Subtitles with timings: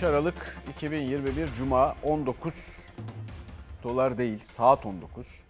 [0.00, 2.94] 13 Aralık 2021 Cuma 19
[3.82, 5.40] dolar değil saat 19.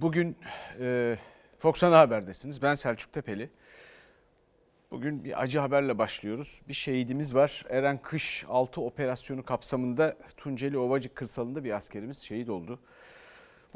[0.00, 0.36] Bugün
[0.80, 1.16] e,
[1.58, 2.62] Fox Ana Haber'desiniz.
[2.62, 3.50] Ben Selçuk Tepeli.
[4.90, 6.62] Bugün bir acı haberle başlıyoruz.
[6.68, 7.64] Bir şehidimiz var.
[7.68, 12.78] Eren Kış 6 operasyonu kapsamında Tunceli Ovacık kırsalında bir askerimiz şehit oldu.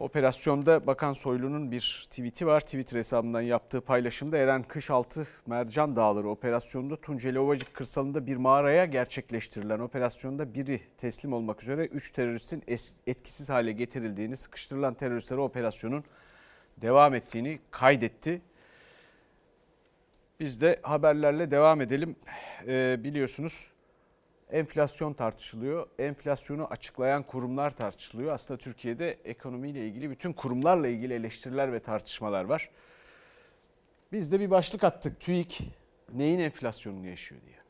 [0.00, 2.60] Operasyonda Bakan Soylu'nun bir tweet'i var.
[2.60, 9.78] Twitter hesabından yaptığı paylaşımda Eren Kışaltı Mercan Dağları operasyonunda Tunceli Ovacık kırsalında bir mağaraya gerçekleştirilen
[9.78, 12.62] operasyonda biri teslim olmak üzere 3 teröristin
[13.06, 16.04] etkisiz hale getirildiğini, sıkıştırılan teröristlere operasyonun
[16.76, 18.42] devam ettiğini kaydetti.
[20.40, 22.16] Biz de haberlerle devam edelim.
[22.66, 23.70] Ee, biliyorsunuz
[24.52, 25.86] enflasyon tartışılıyor.
[25.98, 28.34] Enflasyonu açıklayan kurumlar tartışılıyor.
[28.34, 32.70] Aslında Türkiye'de ekonomiyle ilgili bütün kurumlarla ilgili eleştiriler ve tartışmalar var.
[34.12, 35.20] Biz de bir başlık attık.
[35.20, 35.60] TÜİK
[36.12, 37.60] neyin enflasyonunu yaşıyor diye.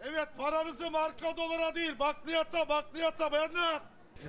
[0.00, 3.82] Evet paranızı marka dolara değil bakliyata bakliyata bayanlar.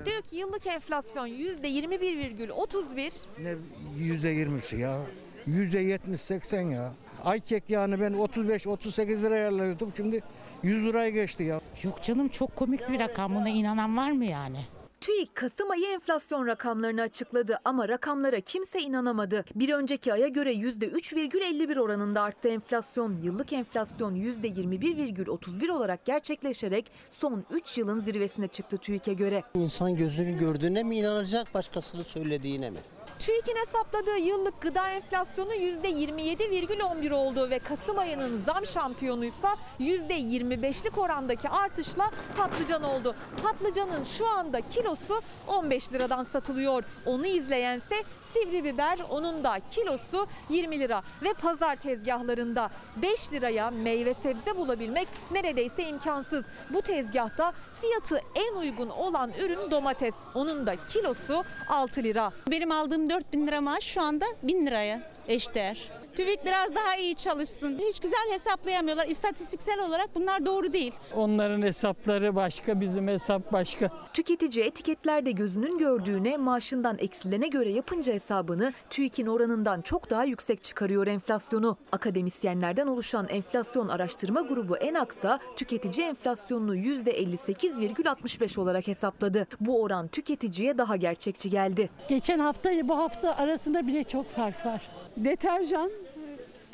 [0.05, 3.25] Diyor ki yıllık enflasyon %21,31.
[3.39, 3.55] Ne
[3.97, 5.01] yüzde yirmisi ya?
[5.45, 6.93] Yüzde yetmiş seksen ya.
[7.27, 9.93] Ayçek yağını ben 35-38 liraya alıyordum.
[9.97, 10.23] Şimdi
[10.63, 11.61] 100 liraya geçti ya.
[11.83, 13.35] Yok canım çok komik bir rakam.
[13.35, 14.57] Buna inanan var mı yani?
[15.01, 19.45] TÜİK Kasım ayı enflasyon rakamlarını açıkladı ama rakamlara kimse inanamadı.
[19.55, 23.17] Bir önceki aya göre %3,51 oranında arttı enflasyon.
[23.23, 29.43] Yıllık enflasyon %21,31 olarak gerçekleşerek son 3 yılın zirvesine çıktı TÜİK'e göre.
[29.53, 32.79] İnsan gözünü gördüğüne mi inanacak başkasının söylediğine mi?
[33.19, 42.11] TÜİK'in hesapladığı yıllık gıda enflasyonu %27,11 oldu ve Kasım ayının zam şampiyonuysa %25'lik orandaki artışla
[42.37, 43.15] patlıcan oldu.
[43.43, 46.83] Patlıcanın şu anda kilosu 15 liradan satılıyor.
[47.05, 54.13] Onu izleyense sivri biber onun da kilosu 20 lira ve pazar tezgahlarında 5 liraya meyve
[54.13, 56.43] sebze bulabilmek neredeyse imkansız.
[56.69, 60.13] Bu tezgahta fiyatı en uygun olan ürün domates.
[60.35, 62.31] Onun da kilosu 6 lira.
[62.47, 65.91] Benim aldığım 4000 lira maaş şu anda 1000 liraya eşdeğer.
[66.17, 67.79] TÜİK biraz daha iyi çalışsın.
[67.89, 69.07] Hiç güzel hesaplayamıyorlar.
[69.07, 70.93] İstatistiksel olarak bunlar doğru değil.
[71.15, 73.89] Onların hesapları başka, bizim hesap başka.
[74.13, 81.07] Tüketici etiketlerde gözünün gördüğüne maaşından eksilene göre yapınca hesabını TÜİK'in oranından çok daha yüksek çıkarıyor
[81.07, 81.77] enflasyonu.
[81.91, 89.47] Akademisyenlerden oluşan enflasyon araştırma grubu Enaksa tüketici enflasyonunu %58,65 olarak hesapladı.
[89.59, 91.89] Bu oran tüketiciye daha gerçekçi geldi.
[92.09, 94.81] Geçen hafta ile bu hafta arasında bile çok fark var.
[95.17, 95.91] Deterjan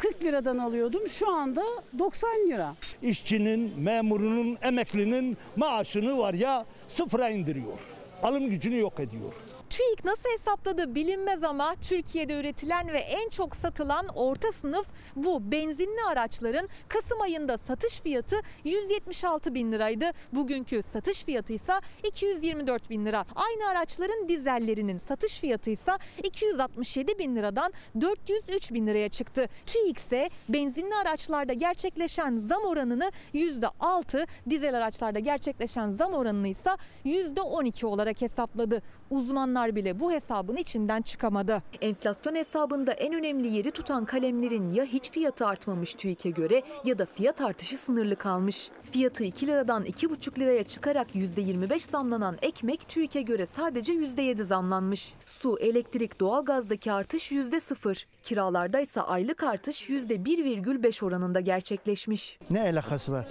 [0.04, 1.10] 40 liradan alıyordum.
[1.10, 1.64] Şu anda
[2.00, 2.76] 90 lira.
[3.02, 7.78] İşçinin, memurunun, emeklinin maaşını var ya sıfıra indiriyor.
[8.24, 9.34] Alım gücünü yok ediyor.
[9.74, 16.04] TÜİK nasıl hesapladı bilinmez ama Türkiye'de üretilen ve en çok satılan orta sınıf bu benzinli
[16.12, 20.12] araçların Kasım ayında satış fiyatı 176 bin liraydı.
[20.32, 21.74] Bugünkü satış fiyatı ise
[22.08, 23.26] 224 bin lira.
[23.36, 25.92] Aynı araçların dizellerinin satış fiyatı ise
[26.24, 29.48] 267 bin liradan 403 bin liraya çıktı.
[29.66, 36.70] TÜİK ise benzinli araçlarda gerçekleşen zam oranını %6, dizel araçlarda gerçekleşen zam oranını ise
[37.06, 38.82] %12 olarak hesapladı.
[39.10, 41.64] Uzmanlar bile bu hesabın içinden çıkamadı.
[41.82, 47.06] Enflasyon hesabında en önemli yeri tutan kalemlerin ya hiç fiyatı artmamış TÜİK'e göre ya da
[47.06, 48.70] fiyat artışı sınırlı kalmış.
[48.92, 55.14] Fiyatı 2 liradan 2,5 liraya çıkarak %25 zamlanan ekmek TÜİK'e göre sadece %7 zamlanmış.
[55.26, 58.06] Su, elektrik, doğalgazdaki artış %0.
[58.24, 62.38] Kiralarda ise aylık artış %1,5 oranında gerçekleşmiş.
[62.50, 63.28] Ne alakası var?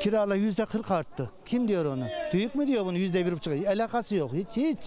[0.00, 1.30] Kiralar yüzde 40 arttı.
[1.46, 2.04] Kim diyor onu?
[2.30, 3.66] TÜİK mü diyor bunu yüzde bir buçuk?
[3.66, 4.78] Alakası yok hiç hiç.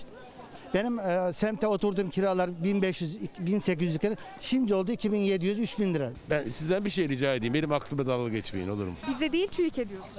[0.74, 4.16] Benim e, semte oturduğum kiralar 1500 1800 lira.
[4.40, 6.12] Şimdi oldu 2700 3000 lira.
[6.30, 7.54] Ben sizden bir şey rica edeyim.
[7.54, 8.94] Benim aklıma dalga geçmeyin olur mu?
[9.10, 10.18] Bize değil TÜİK ediyorsunuz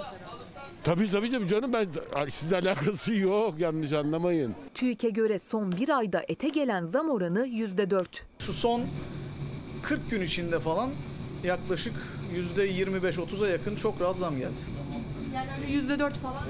[0.82, 1.88] Tabii tabii tabii canım ben
[2.28, 4.54] sizle alakası yok yanlış anlamayın.
[4.74, 8.04] TÜİK'e göre son bir ayda ete gelen zam oranı %4.
[8.38, 8.82] Şu son
[9.82, 10.90] 40 gün içinde falan
[11.44, 11.94] yaklaşık
[12.56, 14.77] %25-30'a yakın çok rahat zam geldi.
[15.38, 16.42] Yani öyle %4 falan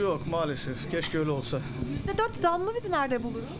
[0.00, 0.90] Yok maalesef.
[0.90, 1.60] Keşke öyle olsa.
[2.06, 3.50] %4 zammı biz nerede buluruz?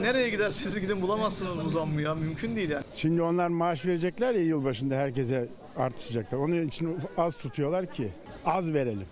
[0.00, 2.14] Nereye giderseniz gidin bulamazsınız bu zammı ya.
[2.14, 2.84] Mümkün değil yani.
[2.96, 6.38] Şimdi onlar maaş verecekler ya yılbaşında herkese artışacaklar.
[6.38, 8.12] Onun için az tutuyorlar ki
[8.44, 9.06] az verelim.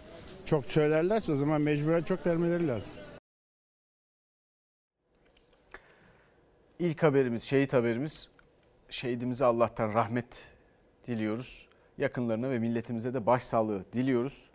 [0.44, 2.93] Çok söylerlerse o zaman mecburen çok vermeleri lazım.
[6.79, 8.29] İlk haberimiz, şehit haberimiz.
[8.91, 10.49] Şehidimize Allah'tan rahmet
[11.06, 11.67] diliyoruz.
[11.99, 14.54] Yakınlarına ve milletimize de başsağlığı diliyoruz.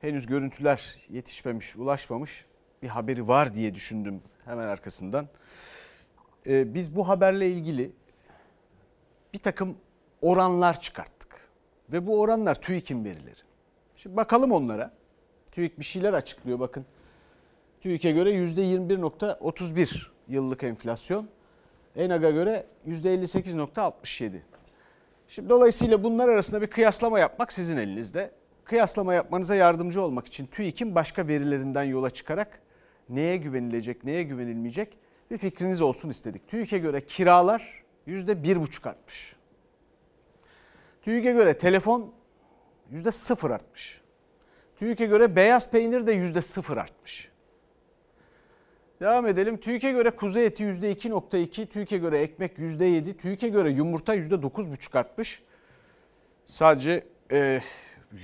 [0.00, 2.46] Henüz görüntüler yetişmemiş, ulaşmamış
[2.82, 5.28] bir haberi var diye düşündüm hemen arkasından.
[6.46, 7.92] Ee, biz bu haberle ilgili
[9.32, 9.76] bir takım
[10.22, 11.40] oranlar çıkarttık.
[11.92, 13.40] Ve bu oranlar TÜİK'in verileri.
[13.96, 14.92] Şimdi bakalım onlara.
[15.52, 16.86] TÜİK bir şeyler açıklıyor bakın.
[17.80, 21.28] TÜİK'e göre %21.31 yıllık enflasyon.
[21.96, 24.40] ENAG'a göre %58.67.
[25.28, 28.30] Şimdi dolayısıyla bunlar arasında bir kıyaslama yapmak sizin elinizde.
[28.66, 32.60] Kıyaslama yapmanıza yardımcı olmak için TÜİK'in başka verilerinden yola çıkarak
[33.08, 34.98] neye güvenilecek, neye güvenilmeyecek
[35.30, 36.48] bir fikriniz olsun istedik.
[36.48, 39.36] TÜİK'e göre kiralar %1,5 artmış.
[41.02, 42.14] TÜİK'e göre telefon
[42.92, 44.00] %0 artmış.
[44.76, 47.30] TÜİK'e göre beyaz peynir de %0 artmış.
[49.00, 49.56] Devam edelim.
[49.56, 55.42] TÜİK'e göre kuzu eti %2.2, TÜİK'e göre ekmek %7, TÜİK'e göre yumurta %9.5 artmış.
[56.46, 57.60] Sadece e,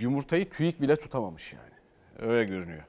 [0.01, 1.73] yumurtayı TÜİK bile tutamamış yani.
[2.19, 2.85] Öyle görünüyor.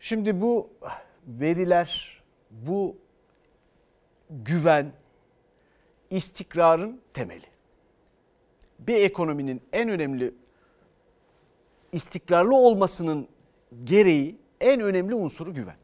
[0.00, 0.70] Şimdi bu
[1.26, 2.96] veriler, bu
[4.30, 4.92] güven,
[6.10, 7.46] istikrarın temeli.
[8.78, 10.34] Bir ekonominin en önemli
[11.92, 13.28] istikrarlı olmasının
[13.84, 15.76] gereği en önemli unsuru güven.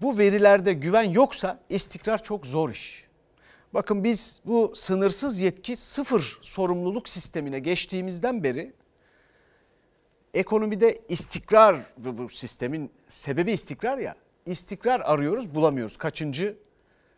[0.00, 3.05] Bu verilerde güven yoksa istikrar çok zor iş.
[3.76, 8.72] Bakın biz bu sınırsız yetki sıfır sorumluluk sistemine geçtiğimizden beri
[10.34, 14.14] ekonomide istikrar bu, sistemin sebebi istikrar ya.
[14.46, 15.96] istikrar arıyoruz bulamıyoruz.
[15.96, 16.56] Kaçıncı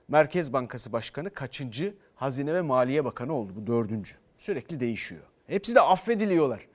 [0.09, 4.15] Merkez Bankası Başkanı, kaçıncı Hazine ve Maliye Bakanı oldu bu dördüncü.
[4.39, 5.23] Sürekli değişiyor.
[5.47, 6.67] Hepsi de affediliyorlar.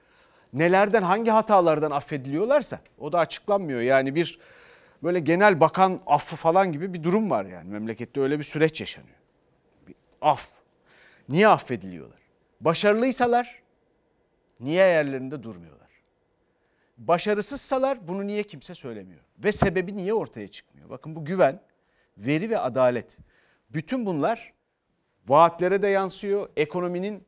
[0.53, 3.81] Nelerden hangi hatalardan affediliyorlarsa o da açıklanmıyor.
[3.81, 4.39] Yani bir
[5.03, 9.22] böyle genel bakan affı falan gibi bir durum var yani memlekette öyle bir süreç yaşanıyor.
[10.23, 10.49] Af.
[11.29, 12.19] Niye affediliyorlar?
[12.61, 13.63] Başarılıysalar
[14.59, 15.89] niye yerlerinde durmuyorlar?
[16.97, 19.21] Başarısızsalar bunu niye kimse söylemiyor?
[19.37, 20.89] Ve sebebi niye ortaya çıkmıyor?
[20.89, 21.61] Bakın bu güven,
[22.17, 23.17] veri ve adalet.
[23.69, 24.53] Bütün bunlar
[25.27, 26.49] vaatlere de yansıyor.
[26.57, 27.23] Ekonominin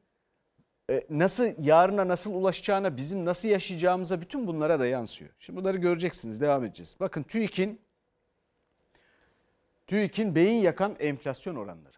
[0.89, 5.31] e, nasıl yarına nasıl ulaşacağına, bizim nasıl yaşayacağımıza bütün bunlara da yansıyor.
[5.39, 6.95] Şimdi bunları göreceksiniz, devam edeceğiz.
[6.99, 7.81] Bakın TÜİK'in
[9.87, 11.94] TÜİK'in beyin yakan enflasyon oranları.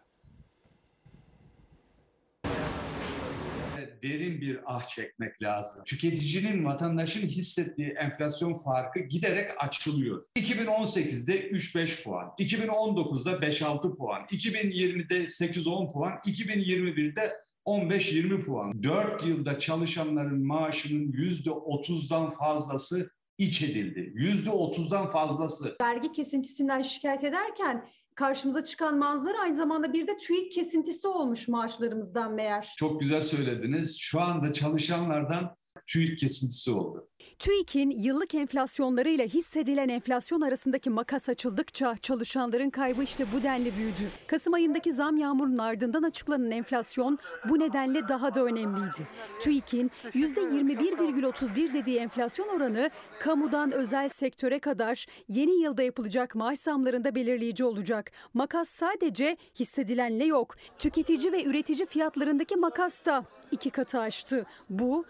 [4.02, 5.84] Derin bir ah çekmek lazım.
[5.84, 10.22] Tüketicinin, vatandaşın hissettiği enflasyon farkı giderek açılıyor.
[10.36, 17.32] 2018'de 3-5 puan, 2019'da 5-6 puan, 2020'de 8-10 puan, 2021'de
[17.66, 18.82] 15-20 puan.
[18.82, 24.12] 4 yılda çalışanların maaşının %30'dan fazlası iç edildi.
[24.16, 25.76] %30'dan fazlası.
[25.82, 32.34] Vergi kesintisinden şikayet ederken karşımıza çıkan manzara aynı zamanda bir de TÜİK kesintisi olmuş maaşlarımızdan
[32.34, 32.74] meğer.
[32.76, 33.96] Çok güzel söylediniz.
[33.98, 35.56] Şu anda çalışanlardan
[35.86, 37.08] TÜİK kesintisi oldu.
[37.38, 44.10] TÜİK'in yıllık enflasyonlarıyla hissedilen enflasyon arasındaki makas açıldıkça çalışanların kaybı işte bu denli büyüdü.
[44.26, 49.08] Kasım ayındaki zam yağmurunun ardından açıklanan enflasyon bu nedenle daha da önemliydi.
[49.40, 52.90] TÜİK'in %21,31 dediği enflasyon oranı
[53.20, 58.10] kamudan özel sektöre kadar yeni yılda yapılacak maaş zamlarında belirleyici olacak.
[58.34, 60.56] Makas sadece hissedilenle yok.
[60.78, 64.46] Tüketici ve üretici fiyatlarındaki makas da iki katı aştı.
[64.70, 65.04] Bu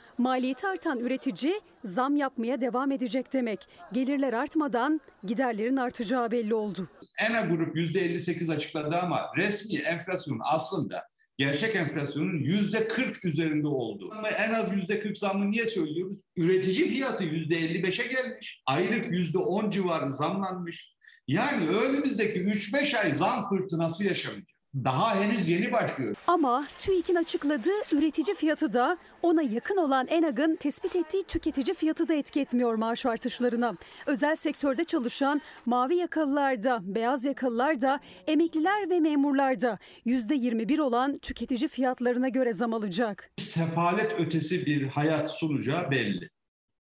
[0.63, 3.61] maliyeti artan üretici zam yapmaya devam edecek demek.
[3.93, 6.89] Gelirler artmadan giderlerin artacağı belli oldu.
[7.21, 11.05] ENA grup %58 açıkladı ama resmi enflasyon aslında
[11.37, 14.11] gerçek enflasyonun %40 üzerinde oldu.
[14.19, 16.19] Ama en az %40 zammı niye söylüyoruz?
[16.37, 18.63] Üretici fiyatı %55'e gelmiş.
[18.67, 20.95] Aylık %10 civarı zamlanmış.
[21.29, 24.58] Yani önümüzdeki 3-5 ay zam fırtınası yaşamayacak.
[24.75, 26.17] Daha henüz yeni başlıyor.
[26.27, 32.15] Ama TÜİK'in açıkladığı üretici fiyatı da ona yakın olan ENAG'ın tespit ettiği tüketici fiyatı da
[32.15, 33.75] etki etmiyor maaş artışlarına.
[34.07, 41.19] Özel sektörde çalışan mavi yakalılar da, beyaz yakalılar da, emekliler ve memurlar da %21 olan
[41.19, 43.31] tüketici fiyatlarına göre zam alacak.
[43.37, 46.29] Sefalet ötesi bir hayat sunacağı belli.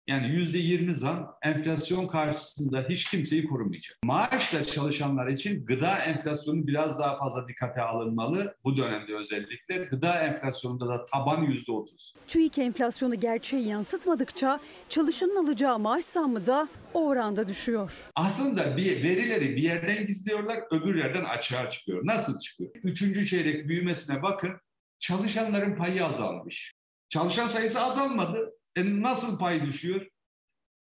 [0.07, 3.97] Yani yüzde yirmi zam enflasyon karşısında hiç kimseyi korumayacak.
[4.03, 8.55] Maaşla çalışanlar için gıda enflasyonu biraz daha fazla dikkate alınmalı.
[8.63, 12.13] Bu dönemde özellikle gıda enflasyonunda da taban yüzde otuz.
[12.27, 17.91] TÜİK enflasyonu gerçeği yansıtmadıkça çalışanın alacağı maaş zammı da o oranda düşüyor.
[18.15, 22.01] Aslında bir verileri bir yerden gizliyorlar, öbür yerden açığa çıkıyor.
[22.03, 22.71] Nasıl çıkıyor?
[22.83, 24.51] Üçüncü çeyrek büyümesine bakın,
[24.99, 26.73] çalışanların payı azalmış.
[27.09, 28.53] Çalışan sayısı azalmadı.
[28.75, 30.07] E nasıl pay düşüyor?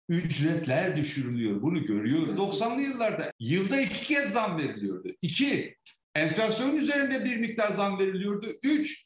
[0.09, 1.61] Ücretler düşürülüyor.
[1.61, 2.33] Bunu görüyoruz.
[2.33, 5.09] 90'lı yıllarda yılda iki kez zam veriliyordu.
[5.21, 5.77] İki,
[6.15, 8.47] enflasyon üzerinde bir miktar zam veriliyordu.
[8.63, 9.05] Üç,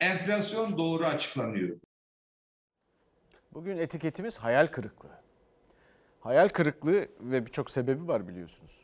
[0.00, 1.80] enflasyon doğru açıklanıyordu.
[3.52, 5.18] Bugün etiketimiz hayal kırıklığı.
[6.20, 8.80] Hayal kırıklığı ve birçok sebebi var biliyorsunuz.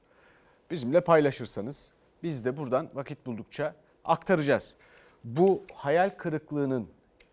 [0.71, 3.75] Bizimle paylaşırsanız biz de buradan vakit buldukça
[4.05, 4.77] aktaracağız.
[5.25, 6.89] Bu hayal kırıklığının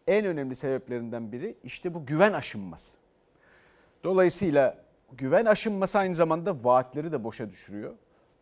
[0.07, 2.97] en önemli sebeplerinden biri işte bu güven aşınması.
[4.03, 4.77] Dolayısıyla
[5.11, 7.93] güven aşınması aynı zamanda vaatleri de boşa düşürüyor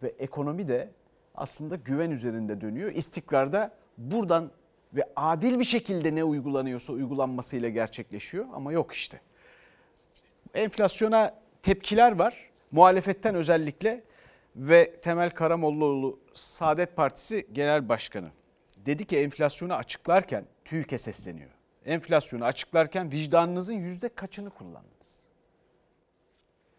[0.03, 0.89] ve ekonomi de
[1.36, 2.91] aslında güven üzerinde dönüyor.
[2.91, 4.51] İstikrar da buradan
[4.93, 9.22] ve adil bir şekilde ne uygulanıyorsa uygulanmasıyla gerçekleşiyor ama yok işte.
[10.53, 12.50] Enflasyona tepkiler var.
[12.72, 14.03] Muhalefetten özellikle
[14.55, 18.31] ve Temel Karamollaoğlu Saadet Partisi Genel Başkanı
[18.86, 21.54] dedi ki enflasyonu açıklarken TÜİK'e sesleniyor.
[21.86, 25.25] Enflasyonu açıklarken vicdanınızın yüzde kaçını kullandınız?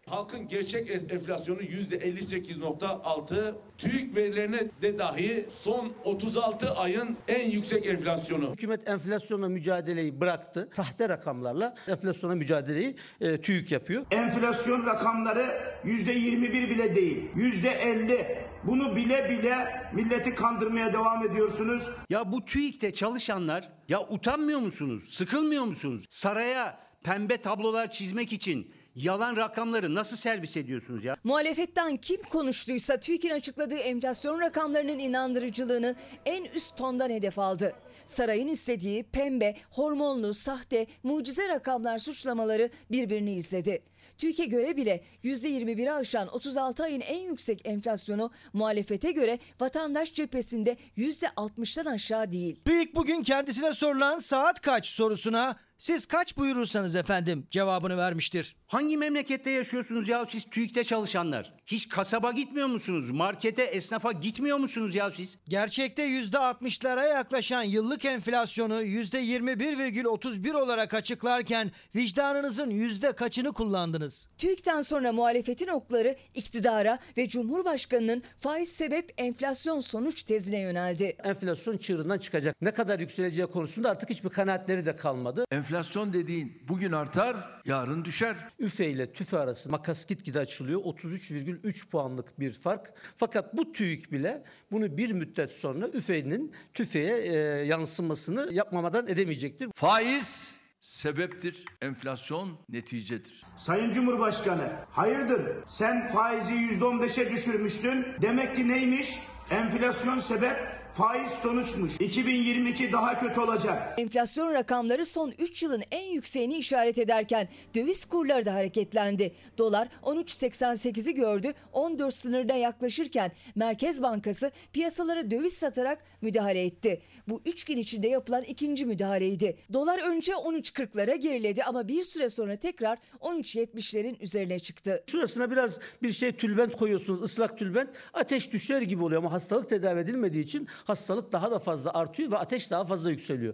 [0.09, 3.55] Halkın gerçek enflasyonu %58.6.
[3.77, 8.51] TÜİK verilerine de dahi son 36 ayın en yüksek enflasyonu.
[8.51, 10.69] Hükümet enflasyonla mücadeleyi bıraktı.
[10.73, 14.05] Sahte rakamlarla enflasyona mücadeleyi e, TÜİK yapıyor.
[14.11, 15.45] Enflasyon rakamları
[15.83, 17.29] yüzde 21 bile değil.
[17.35, 18.47] Yüzde 50.
[18.63, 19.55] Bunu bile bile
[19.93, 21.89] milleti kandırmaya devam ediyorsunuz.
[22.09, 25.09] Ya bu TÜİK'te çalışanlar ya utanmıyor musunuz?
[25.13, 26.05] Sıkılmıyor musunuz?
[26.09, 31.15] Saraya pembe tablolar çizmek için yalan rakamları nasıl servis ediyorsunuz ya?
[31.23, 37.73] Muhalefetten kim konuştuysa TÜİK'in açıkladığı enflasyon rakamlarının inandırıcılığını en üst tondan hedef aldı.
[38.05, 43.83] Sarayın istediği pembe, hormonlu, sahte, mucize rakamlar suçlamaları birbirini izledi.
[44.17, 51.89] TÜİK'e göre bile %21'i aşan 36 ayın en yüksek enflasyonu muhalefete göre vatandaş cephesinde %60'tan
[51.89, 52.59] aşağı değil.
[52.65, 58.55] TÜİK bugün kendisine sorulan saat kaç sorusuna siz kaç buyurursanız efendim cevabını vermiştir.
[58.67, 61.53] Hangi memlekette yaşıyorsunuz ya siz TÜİK'te çalışanlar?
[61.65, 63.11] Hiç kasaba gitmiyor musunuz?
[63.11, 65.37] Markete, esnafa gitmiyor musunuz ya siz?
[65.47, 74.27] Gerçekte %60'lara yaklaşan yıllık enflasyonu %21,31 olarak açıklarken vicdanınızın yüzde kaçını kullandınız?
[74.37, 81.15] TÜİK'ten sonra muhalefetin okları iktidara ve Cumhurbaşkanı'nın faiz sebep enflasyon sonuç tezine yöneldi.
[81.23, 82.55] Enflasyon çığırından çıkacak.
[82.61, 85.45] Ne kadar yükseleceği konusunda artık hiçbir kanaatleri de kalmadı.
[85.67, 88.35] Enflasyon dediğin bugün artar, yarın düşer.
[88.59, 90.81] üfe ile tüfe arası makas gitgide açılıyor.
[90.81, 92.93] 33,3 puanlık bir fark.
[93.17, 99.69] Fakat bu TÜİK bile bunu bir müddet sonra üfenin tüfeğe e, yansımasını yapmamadan edemeyecektir.
[99.75, 103.45] Faiz sebeptir, enflasyon neticedir.
[103.57, 108.05] Sayın Cumhurbaşkanı hayırdır sen faizi yüzde on beşe düşürmüştün.
[108.21, 109.19] Demek ki neymiş?
[109.51, 111.91] Enflasyon sebep faiz sonuçmuş.
[111.99, 113.93] 2022 daha kötü olacak.
[113.97, 119.33] Enflasyon rakamları son 3 yılın en yükseğini işaret ederken döviz kurları da hareketlendi.
[119.57, 127.01] Dolar 13.88'i gördü 14 sınırına yaklaşırken Merkez Bankası piyasalara döviz satarak müdahale etti.
[127.27, 129.57] Bu 3 gün içinde yapılan ikinci müdahaleydi.
[129.73, 135.03] Dolar önce 13.40'lara geriledi ama bir süre sonra tekrar 13.70'lerin üzerine çıktı.
[135.11, 139.99] Şurasına biraz bir şey tülbent koyuyorsunuz ıslak tülbent ateş düşer gibi oluyor ama hastalık tedavi
[139.99, 143.53] edilmediği için hastalık daha da fazla artıyor ve ateş daha fazla yükseliyor.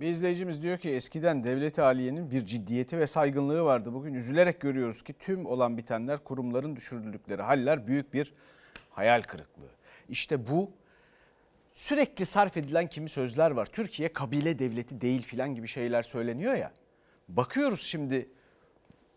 [0.00, 3.92] Bir izleyicimiz diyor ki eskiden devlet aliyenin bir ciddiyeti ve saygınlığı vardı.
[3.92, 8.34] Bugün üzülerek görüyoruz ki tüm olan bitenler kurumların düşürüldükleri haller büyük bir
[8.90, 9.70] hayal kırıklığı.
[10.08, 10.70] İşte bu
[11.74, 13.66] sürekli sarf edilen kimi sözler var.
[13.66, 16.72] Türkiye kabile devleti değil filan gibi şeyler söyleniyor ya.
[17.28, 18.28] Bakıyoruz şimdi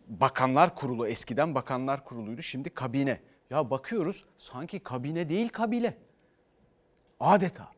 [0.06, 3.20] bakanlar kurulu eskiden bakanlar kuruluydu şimdi kabine.
[3.50, 5.96] Ya bakıyoruz sanki kabine değil kabile.
[7.20, 7.68] Adeta.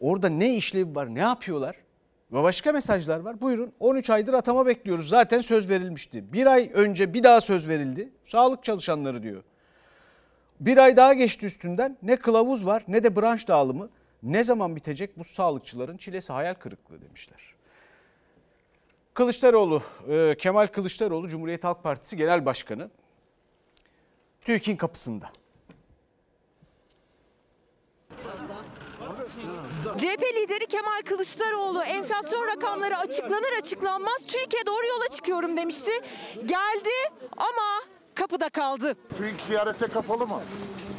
[0.00, 1.76] Orada ne işlevi var ne yapıyorlar?
[2.32, 3.40] Ve başka mesajlar var.
[3.40, 5.08] Buyurun 13 aydır atama bekliyoruz.
[5.08, 6.32] Zaten söz verilmişti.
[6.32, 8.08] Bir ay önce bir daha söz verildi.
[8.22, 9.42] Sağlık çalışanları diyor.
[10.60, 11.96] Bir ay daha geçti üstünden.
[12.02, 13.88] Ne kılavuz var ne de branş dağılımı.
[14.22, 17.54] Ne zaman bitecek bu sağlıkçıların çilesi hayal kırıklığı demişler.
[19.14, 22.90] Kılıçdaroğlu, e, Kemal Kılıçdaroğlu Cumhuriyet Halk Partisi Genel Başkanı
[24.40, 25.30] TÜİK'in kapısında.
[29.94, 35.90] CHP lideri Kemal Kılıçdaroğlu enflasyon rakamları açıklanır açıklanmaz TÜİK'e doğru yola çıkıyorum demişti.
[36.34, 36.90] Geldi
[37.36, 37.82] ama
[38.14, 38.94] kapıda kaldı.
[39.18, 40.42] TÜİK ziyarete kapalı mı?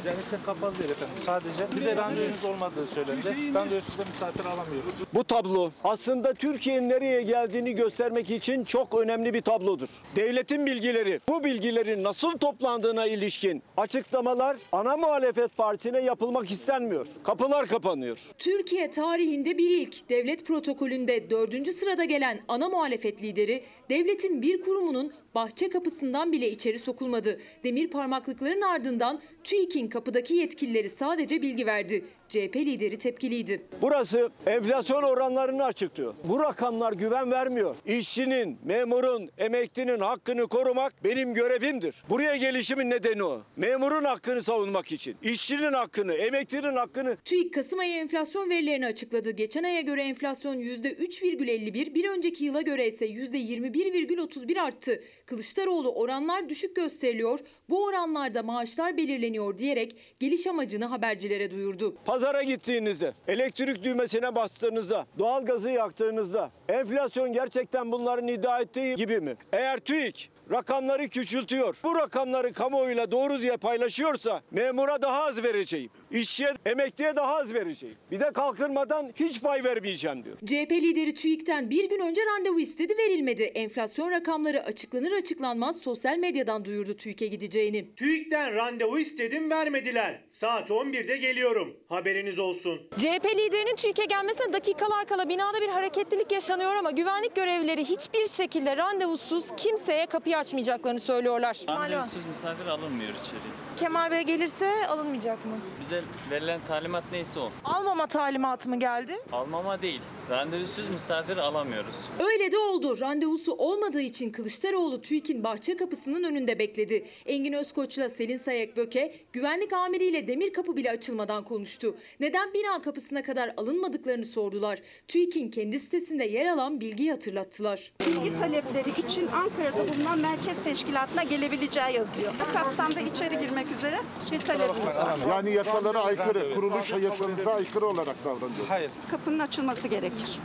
[0.02, 1.14] Ziyarete kapalı değil efendim.
[1.26, 3.54] Sadece bize randevunuz olmadığı söylendi.
[3.54, 4.94] Randevusuz da misafir alamıyoruz.
[5.14, 9.88] Bu tablo aslında Türkiye'nin nereye geldiğini göstermek için çok önemli bir tablodur.
[10.16, 17.06] Devletin bilgileri, bu bilgilerin nasıl toplandığına ilişkin açıklamalar ana muhalefet partisine yapılmak istenmiyor.
[17.24, 18.18] Kapılar kapanıyor.
[18.38, 25.12] Türkiye tarihinde bir ilk devlet protokolünde dördüncü sırada gelen ana muhalefet lideri devletin bir kurumunun
[25.34, 27.40] bahçe kapısından bile içeri sokulmadı.
[27.64, 32.04] Demir parmaklıkların ardından TÜİK'in kapıdaki yetkilileri sadece bilgi verdi.
[32.28, 33.62] CHP lideri tepkiliydi.
[33.82, 36.14] Burası enflasyon oranlarını açıklıyor.
[36.24, 37.76] Bu rakamlar güven vermiyor.
[37.86, 41.94] İşçinin, memurun, emeklinin hakkını korumak benim görevimdir.
[42.08, 43.42] Buraya gelişimin nedeni o.
[43.56, 45.16] Memurun hakkını savunmak için.
[45.22, 49.30] İşçinin hakkını, emeklinin hakkını TÜİK Kasım ayı enflasyon verilerini açıkladı.
[49.30, 55.02] Geçen aya göre enflasyon %3,51, bir önceki yıla göre ise %21,31 arttı.
[55.26, 61.96] Kılıçdaroğlu oranlar düşük gösteriliyor, bu oranlarda maaşlar belirleniyor diyerek geliş amacını habercilere duyurdu.
[62.18, 69.36] Pazara gittiğinizde, elektrik düğmesine bastığınızda, doğalgazı yaktığınızda enflasyon gerçekten bunların iddia ettiği gibi mi?
[69.52, 75.90] Eğer TÜİK rakamları küçültüyor, bu rakamları kamuoyuyla doğru diye paylaşıyorsa memura daha az vereceğim.
[76.10, 77.94] İşçiye, emekliye daha az vereceğim.
[78.10, 80.36] Bir de kalkınmadan hiç pay vermeyeceğim diyor.
[80.38, 83.42] CHP lideri TÜİK'ten bir gün önce randevu istedi verilmedi.
[83.42, 87.94] Enflasyon rakamları açıklanır açıklanmaz sosyal medyadan duyurdu TÜİK'e gideceğini.
[87.96, 90.20] TÜİK'ten randevu istedim vermediler.
[90.30, 91.76] Saat 11'de geliyorum.
[91.88, 92.80] Haberiniz olsun.
[92.96, 98.76] CHP liderinin TÜİK'e gelmesine dakikalar kala binada bir hareketlilik yaşanıyor ama güvenlik görevlileri hiçbir şekilde
[98.76, 101.58] randevusuz kimseye kapıyı açmayacaklarını söylüyorlar.
[101.68, 103.38] Randevusuz misafir alınmıyor içeri.
[103.76, 105.52] Kemal Bey gelirse alınmayacak mı?
[105.80, 105.97] Bize
[106.30, 107.50] verilen talimat neyse o.
[107.64, 109.18] Almama talimatı mı geldi?
[109.32, 110.00] Almama değil.
[110.30, 111.96] Randevusuz misafir alamıyoruz.
[112.20, 113.00] Öyle de oldu.
[113.00, 117.06] Randevusu olmadığı için Kılıçdaroğlu TÜİK'in bahçe kapısının önünde bekledi.
[117.26, 121.96] Engin Özkoç'la Selin Sayek Böke güvenlik amiriyle demir kapı bile açılmadan konuştu.
[122.20, 124.78] Neden bina kapısına kadar alınmadıklarını sordular.
[125.08, 127.92] TÜİK'in kendi sitesinde yer alan bilgiyi hatırlattılar.
[128.06, 132.32] Bilgi talepleri için Ankara'da bulunan merkez teşkilatına gelebileceği yazıyor.
[132.48, 133.98] Bu kapsamda içeri girmek üzere
[134.32, 135.18] bir talebimiz var.
[135.28, 135.50] Yani
[135.88, 138.66] yasalara aykırı, kuruluş yasanıza aykırı olarak davranıyor.
[138.68, 138.90] Hayır.
[139.10, 140.38] Kapının açılması gerekir.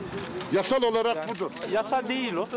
[0.53, 1.51] Yasal olarak budur.
[1.73, 2.47] Yasa değil o.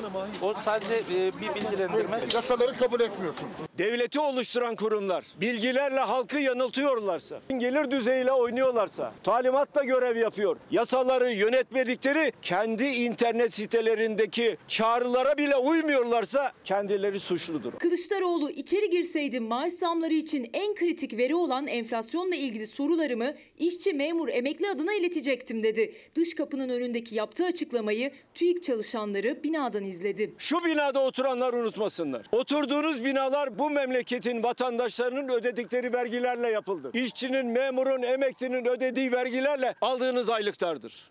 [0.42, 2.18] O sadece e, bir bilgilendirme.
[2.34, 3.48] Yasaları kabul etmiyorsun.
[3.78, 12.84] Devleti oluşturan kurumlar bilgilerle halkı yanıltıyorlarsa, gelir düzeyiyle oynuyorlarsa, talimatla görev yapıyor, yasaları yönetmedikleri kendi
[12.84, 17.72] internet sitelerindeki çağrılara bile uymuyorlarsa kendileri suçludur.
[17.72, 24.28] Kılıçdaroğlu içeri girseydim maaş zamları için en kritik veri olan enflasyonla ilgili sorularımı işçi, memur,
[24.28, 25.94] emekli adına iletecektim dedi.
[26.14, 30.34] Dış kapının önündeki yaptığı açıklamayı TÜİK çalışanları binadan izledi.
[30.38, 32.26] Şu binada oturanlar unutmasınlar.
[32.32, 36.90] Oturduğunuz binalar bu memleketin vatandaşlarının ödedikleri vergilerle yapıldı.
[36.94, 41.10] İşçinin, memurun, emeklinin ödediği vergilerle aldığınız aylıklardır.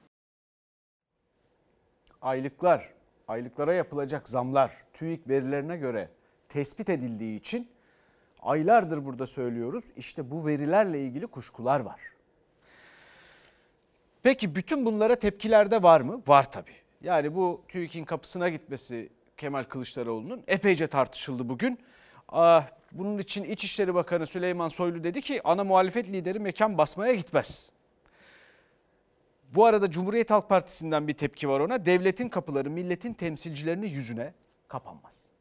[2.22, 2.94] Aylıklar,
[3.28, 6.10] aylıklara yapılacak zamlar TÜİK verilerine göre
[6.50, 7.75] tespit edildiği için
[8.46, 9.86] aylardır burada söylüyoruz.
[9.96, 12.00] İşte bu verilerle ilgili kuşkular var.
[14.24, 16.22] Peki bütün bunlara tepkilerde var mı?
[16.28, 16.76] Var tabii.
[17.02, 21.80] Yani bu TÜİK'in kapısına gitmesi Kemal Kılıçdaroğlu'nun epeyce tartışıldı bugün.
[22.92, 27.72] Bunun için İçişleri Bakanı Süleyman Soylu dedi ki ana muhalefet lideri mekan basmaya gitmez.
[29.56, 31.86] Bu arada Cumhuriyet Halk Partisi'nden bir tepki var ona.
[31.86, 34.34] Devletin kapıları milletin temsilcilerinin yüzüne
[34.68, 35.35] kapanmaz.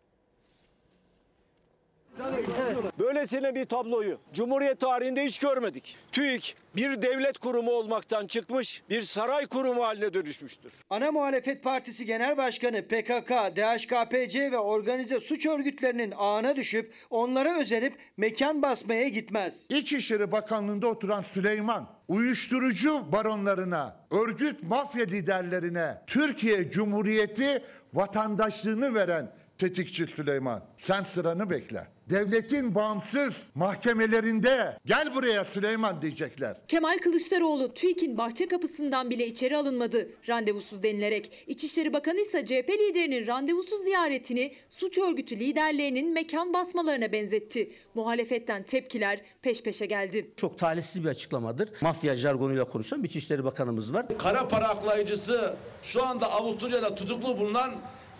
[2.98, 5.96] Böylesine bir tabloyu Cumhuriyet tarihinde hiç görmedik.
[6.12, 10.72] TÜİK bir devlet kurumu olmaktan çıkmış bir saray kurumu haline dönüşmüştür.
[10.90, 17.98] Ana Muhalefet Partisi Genel Başkanı PKK, DHKPC ve organize suç örgütlerinin ağına düşüp onlara özenip
[18.16, 19.66] mekan basmaya gitmez.
[19.68, 27.62] İçişleri Bakanlığı'nda oturan Süleyman, uyuşturucu baronlarına, örgüt mafya liderlerine Türkiye Cumhuriyeti
[27.94, 29.32] vatandaşlığını veren
[29.68, 30.62] tetikçi Süleyman.
[30.76, 31.86] Sen sıranı bekle.
[32.10, 36.56] Devletin bağımsız mahkemelerinde gel buraya Süleyman diyecekler.
[36.68, 41.44] Kemal Kılıçdaroğlu TÜİK'in bahçe kapısından bile içeri alınmadı randevusuz denilerek.
[41.46, 47.72] İçişleri Bakanı ise CHP liderinin randevusuz ziyaretini suç örgütü liderlerinin mekan basmalarına benzetti.
[47.94, 50.30] Muhalefetten tepkiler peş peşe geldi.
[50.36, 51.68] Çok talihsiz bir açıklamadır.
[51.80, 54.06] Mafya jargonuyla konuşan bir İçişleri Bakanımız var.
[54.18, 57.74] Kara para aklayıcısı şu anda Avusturya'da tutuklu bulunan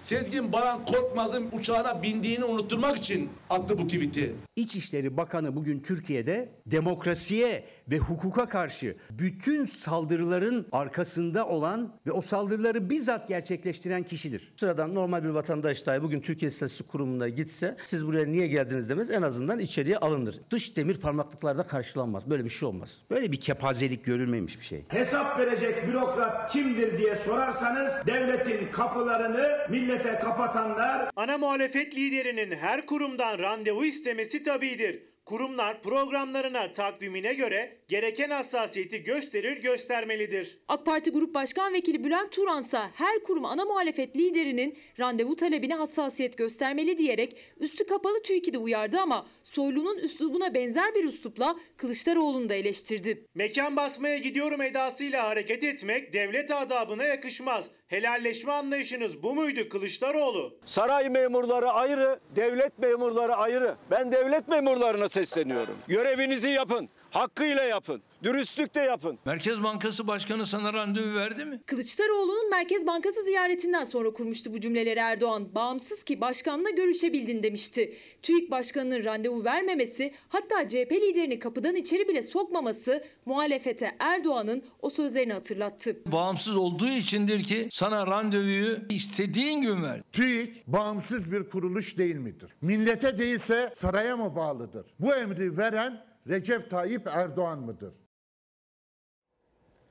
[0.05, 4.33] Sezgin Baran Korkmaz'ın uçağına bindiğini unutturmak için attı bu tweet'i.
[4.57, 12.91] İçişleri Bakanı bugün Türkiye'de demokrasiye ve hukuka karşı bütün saldırıların arkasında olan ve o saldırıları
[12.91, 14.53] bizzat gerçekleştiren kişidir.
[14.57, 19.11] Sıradan normal bir vatandaş dahi bugün Türkiye İstatistik Kurumu'na gitse siz buraya niye geldiniz demez
[19.11, 20.41] en azından içeriye alınır.
[20.51, 22.31] Dış demir parmaklıklarda karşılanmaz.
[22.31, 22.99] Böyle bir şey olmaz.
[23.11, 24.85] Böyle bir kepazelik görülmemiş bir şey.
[24.89, 29.49] Hesap verecek bürokrat kimdir diye sorarsanız devletin kapılarını
[29.95, 35.03] millete kapatanlar Ana muhalefet liderinin her kurumdan randevu istemesi tabidir.
[35.27, 40.59] Kurumlar programlarına takvimine göre gereken hassasiyeti gösterir göstermelidir.
[40.69, 46.39] AK Parti Grup Başkan Vekili Bülent Turansa her kurum ana muhalefet liderinin randevu talebine hassasiyet
[46.39, 52.55] göstermeli diyerek üstü kapalı TÜİK'i de uyardı ama Soylu'nun üslubuna benzer bir üslupla Kılıçdaroğlu'nu da
[52.55, 53.27] eleştirdi.
[53.35, 57.71] Mekan basmaya gidiyorum edasıyla hareket etmek devlet adabına yakışmaz.
[57.87, 60.59] Helalleşme anlayışınız bu muydu Kılıçdaroğlu?
[60.65, 63.77] Saray memurları ayrı, devlet memurları ayrı.
[63.91, 65.75] Ben devlet memurlarına sesleniyorum.
[65.89, 69.19] Görevinizi yapın, hakkıyla yapın, dürüstlükle yapın.
[69.25, 71.61] Merkez Bankası Başkanı sana randevu verdi mi?
[71.67, 75.55] Kılıçdaroğlu'nun Merkez Bankası ziyaretinden sonra kurmuştu bu cümleleri Erdoğan.
[75.55, 77.97] Bağımsız ki başkanla görüşebildin demişti.
[78.23, 85.33] TÜİK Başkanı'nın randevu vermemesi hatta CHP liderini kapıdan içeri bile sokmaması muhalefete Erdoğan'ın o sözlerini
[85.33, 85.97] hatırlattı.
[86.07, 90.03] Bağımsız olduğu içindir ki sana randevuyu istediğin gün verdi.
[90.13, 92.51] TÜİK bağımsız bir kuruluş değil midir?
[92.61, 94.87] Millete değilse saraya mı bağlıdır?
[95.01, 97.95] Bu emri veren Recep Tayyip Erdoğan mıdır?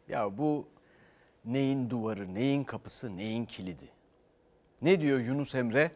[0.08, 0.69] Ya bu
[1.46, 3.89] neyin duvarı, neyin kapısı, neyin kilidi?
[4.82, 5.91] Ne diyor Yunus Emre?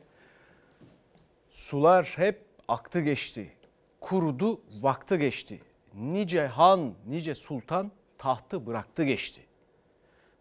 [1.50, 3.54] Sular hep aktı geçti.
[4.02, 5.62] Kurudu, vakti geçti.
[5.94, 9.46] Nice han, nice sultan tahtı bıraktı geçti.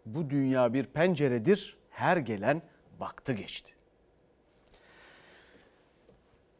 [0.07, 2.63] Bu dünya bir penceredir, her gelen
[3.01, 3.75] baktı geçti.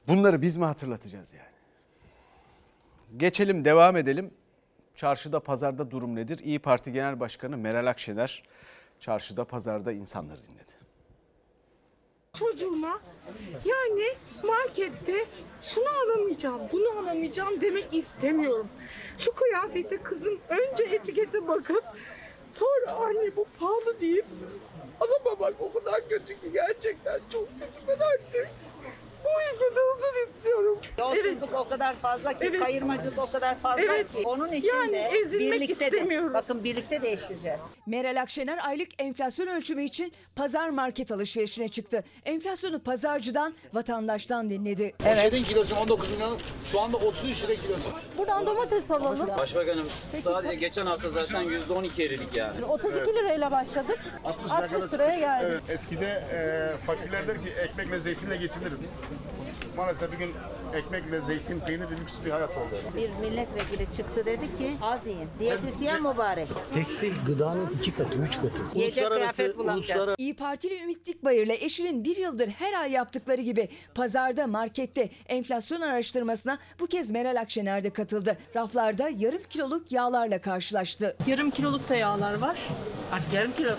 [0.09, 1.56] Bunları biz mi hatırlatacağız yani?
[3.17, 4.31] Geçelim, devam edelim.
[4.95, 6.39] Çarşıda, pazarda durum nedir?
[6.45, 8.43] İyi Parti Genel Başkanı Meral Akşener
[9.01, 10.73] çarşıda, pazarda insanları dinledi.
[12.33, 13.01] çocuğuma
[13.65, 14.05] yani
[14.45, 15.25] markette
[15.63, 18.69] şunu alamayacağım, bunu alamayacağım demek istemiyorum.
[19.19, 21.85] Şu kıyafete kızım önce etikete bakıp
[22.53, 24.27] sonra anne bu pahalı deyip
[25.01, 28.49] alamamak o kadar kötü ki gerçekten çok kötü ben artık.
[29.27, 30.79] Bu ülkede huzur istiyorum.
[30.99, 32.61] Yolsuzluk o kadar fazla ki, Evet.
[32.61, 34.13] kayırmacılık o kadar fazla Evet.
[34.13, 34.23] ki.
[34.25, 36.35] Onun için Yani de ezilmek birlikte de, istemiyoruz.
[36.35, 37.61] bakın birlikte değiştireceğiz.
[37.87, 42.05] Meral Akşener aylık enflasyon ölçümü için pazar market alışverişine çıktı.
[42.25, 44.93] Enflasyonu pazarcıdan, vatandaştan dinledi.
[44.99, 46.39] Poşetin kilosu 19 milyon,
[46.73, 47.91] şu anda 33 lira kilosu.
[48.19, 49.29] Buradan domates alalım.
[49.39, 49.87] Başbakanım
[50.25, 52.65] sadece geçen hafta zaten %12 eridik yani.
[52.65, 53.99] 32 lirayla başladık.
[54.51, 55.47] 60 liraya geldi.
[55.51, 58.81] Evet, eskide e, fakirler der ki ekmekle zeytinle geçiniriz.
[59.77, 60.31] Maalesef bugün
[60.75, 62.77] ekmekle zeytin, peynir lüks bir hayat oldu.
[62.97, 65.29] Bir milletvekili çıktı dedi ki az yiyin.
[65.41, 66.49] Diyetisyen mübarek.
[66.75, 68.63] Tekstil gıdanın iki katı, üç katı.
[68.75, 70.15] Yiyecek kıyafet bulamayacağız.
[70.19, 76.59] İyi Partili Ümit Dikbayır'la eşinin bir yıldır her ay yaptıkları gibi pazarda, markette enflasyon araştırmasına
[76.81, 78.39] bu kez Meral Akşener de katıldı.
[78.57, 81.17] Raflarda yarım kiloluk yağlarla karşılaştı.
[81.27, 82.57] Yarım kiloluk da yağlar var.
[83.13, 83.77] Artık yarım kilo da.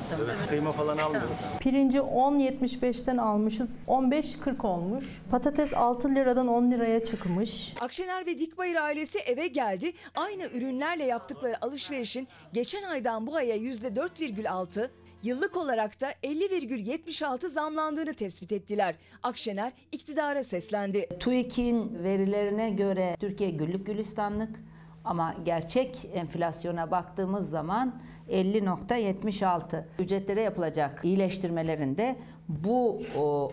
[0.49, 1.39] Kıyma falan almıyoruz.
[1.59, 3.75] Pirinci 10.75'ten almışız.
[3.87, 5.21] 15.40 olmuş.
[5.31, 7.73] Patates 6 liradan 10 liraya çıkmış.
[7.79, 9.91] Akşener ve Dikbayır ailesi eve geldi.
[10.15, 14.89] Aynı ürünlerle yaptıkları alışverişin geçen aydan bu aya %4,6,
[15.23, 18.95] yıllık olarak da 50,76 zamlandığını tespit ettiler.
[19.23, 21.09] Akşener iktidara seslendi.
[21.19, 24.59] TÜİK'in verilerine göre Türkiye güllük gülistanlık
[25.07, 29.83] ama gerçek enflasyona baktığımız zaman 50.76.
[29.99, 32.15] Ücretlere yapılacak iyileştirmelerin de
[32.47, 33.01] bu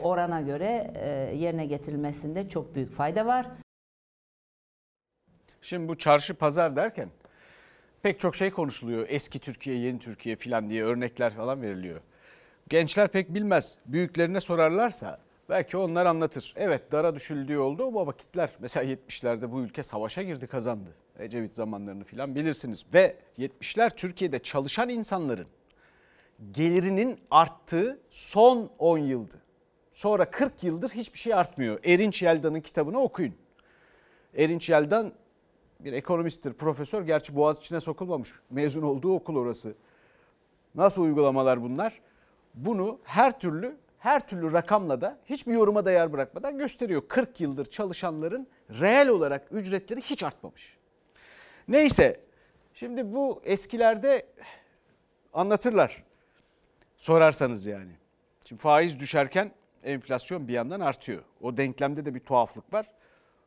[0.03, 3.47] orana göre e, yerine getirilmesinde çok büyük fayda var.
[5.63, 7.09] Şimdi bu çarşı pazar derken
[8.03, 9.07] pek çok şey konuşuluyor.
[9.09, 12.01] Eski Türkiye, yeni Türkiye filan diye örnekler falan veriliyor.
[12.69, 13.79] Gençler pek bilmez.
[13.87, 16.55] Büyüklerine sorarlarsa belki onlar anlatır.
[16.57, 21.04] Evet dara düşüldüğü oldu ama vakitler mesela 70'lerde bu ülke savaşa girdi kazandı.
[21.19, 22.85] Ecevit zamanlarını filan bilirsiniz.
[22.95, 25.47] Ve 70'ler Türkiye'de çalışan insanların
[26.53, 29.37] gelirinin arttığı son 10 yıldı.
[29.91, 31.79] Sonra 40 yıldır hiçbir şey artmıyor.
[31.85, 33.35] Erinç Yelda'nın kitabını okuyun.
[34.37, 35.13] Erinç Yeldan
[35.81, 37.03] bir ekonomisttir, profesör.
[37.03, 38.31] Gerçi Boğaziçi'ne sokulmamış.
[38.51, 39.75] Mezun olduğu okul orası.
[40.75, 42.01] Nasıl uygulamalar bunlar?
[42.55, 47.03] Bunu her türlü her türlü rakamla da hiçbir yoruma da yer bırakmadan gösteriyor.
[47.09, 50.77] 40 yıldır çalışanların reel olarak ücretleri hiç artmamış.
[51.69, 52.21] Neyse
[52.75, 54.27] şimdi bu eskilerde
[55.33, 56.03] anlatırlar
[56.97, 57.93] sorarsanız yani.
[58.45, 59.53] Şimdi faiz düşerken
[59.85, 61.23] enflasyon bir yandan artıyor.
[61.41, 62.91] O denklemde de bir tuhaflık var.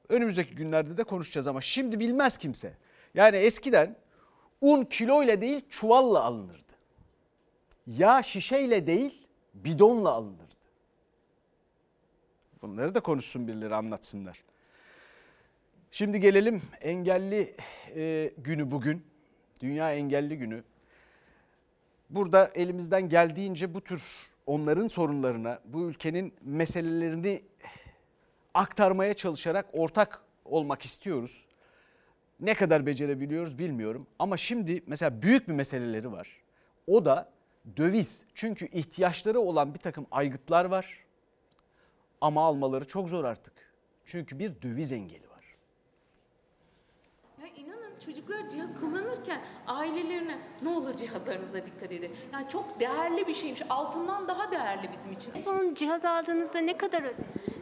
[0.10, 2.74] Önümüzdeki günlerde de konuşacağız ama şimdi bilmez kimse.
[3.14, 3.96] Yani eskiden
[4.62, 6.74] un kiloyla değil çuvalla alınırdı.
[7.88, 10.56] Yağ şişeyle değil bidonla alınırdı.
[12.62, 14.44] Bunları da konuşsun birileri anlatsınlar.
[15.92, 17.56] Şimdi gelelim engelli
[17.96, 19.06] e, günü bugün.
[19.62, 20.64] Dünya Engelli Günü.
[22.10, 24.02] Burada elimizden geldiğince bu tür
[24.46, 27.42] onların sorunlarına, bu ülkenin meselelerini
[28.54, 31.46] aktarmaya çalışarak ortak olmak istiyoruz.
[32.40, 36.28] Ne kadar becerebiliyoruz bilmiyorum ama şimdi mesela büyük bir meseleleri var.
[36.88, 37.30] O da
[37.78, 38.26] döviz.
[38.34, 41.06] Çünkü ihtiyaçları olan bir takım aygıtlar var
[42.22, 43.54] ama almaları çok zor artık.
[44.06, 45.27] Çünkü bir döviz engeli
[48.06, 52.12] çocuklar cihaz kullanırken ailelerine ne olur cihazlarınıza dikkat edin.
[52.34, 53.62] Yani çok değerli bir şeymiş.
[53.70, 55.32] Altından daha değerli bizim için.
[55.44, 57.04] Son cihaz aldığınızda ne kadar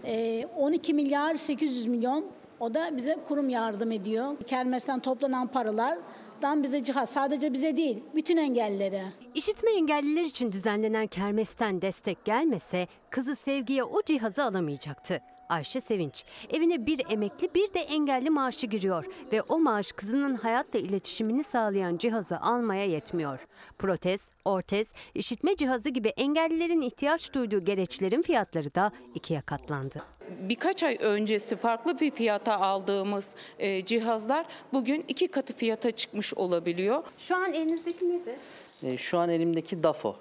[0.08, 2.26] Ee, 12 milyar 800 milyon
[2.60, 4.38] o da bize kurum yardım ediyor.
[4.48, 9.04] Kermesten toplanan paralardan bize cihaz sadece bize değil bütün engellilere.
[9.34, 15.22] İşitme engelliler için düzenlenen kermesten destek gelmese kızı Sevgi'ye o cihazı alamayacaktı.
[15.50, 20.80] Ayşe Sevinç evine bir emekli bir de engelli maaşı giriyor ve o maaş kızının hayatla
[20.80, 23.40] iletişimini sağlayan cihazı almaya yetmiyor.
[23.80, 30.02] Protez, ortez, işitme cihazı gibi engellilerin ihtiyaç duyduğu gereçlerin fiyatları da ikiye katlandı.
[30.40, 37.04] Birkaç ay öncesi farklı bir fiyata aldığımız e, cihazlar bugün iki katı fiyata çıkmış olabiliyor.
[37.20, 38.36] Şu an elinizdeki nedir?
[38.84, 40.16] E, Şu an elimdeki DAFO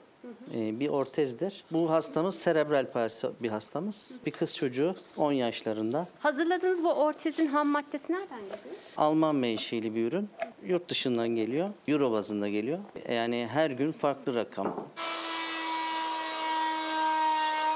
[0.55, 1.65] e, bir ortezdir.
[1.73, 4.13] Bu hastamız serebral palsi bir hastamız.
[4.27, 6.09] Bir kız çocuğu 10 yaşlarında.
[6.19, 8.77] Hazırladığınız bu ortezin ham maddesi nereden geliyor?
[8.97, 10.29] Alman menşeli bir ürün.
[10.67, 11.69] Yurt dışından geliyor.
[11.89, 12.79] Euro bazında geliyor.
[13.11, 14.87] Yani her gün farklı rakam.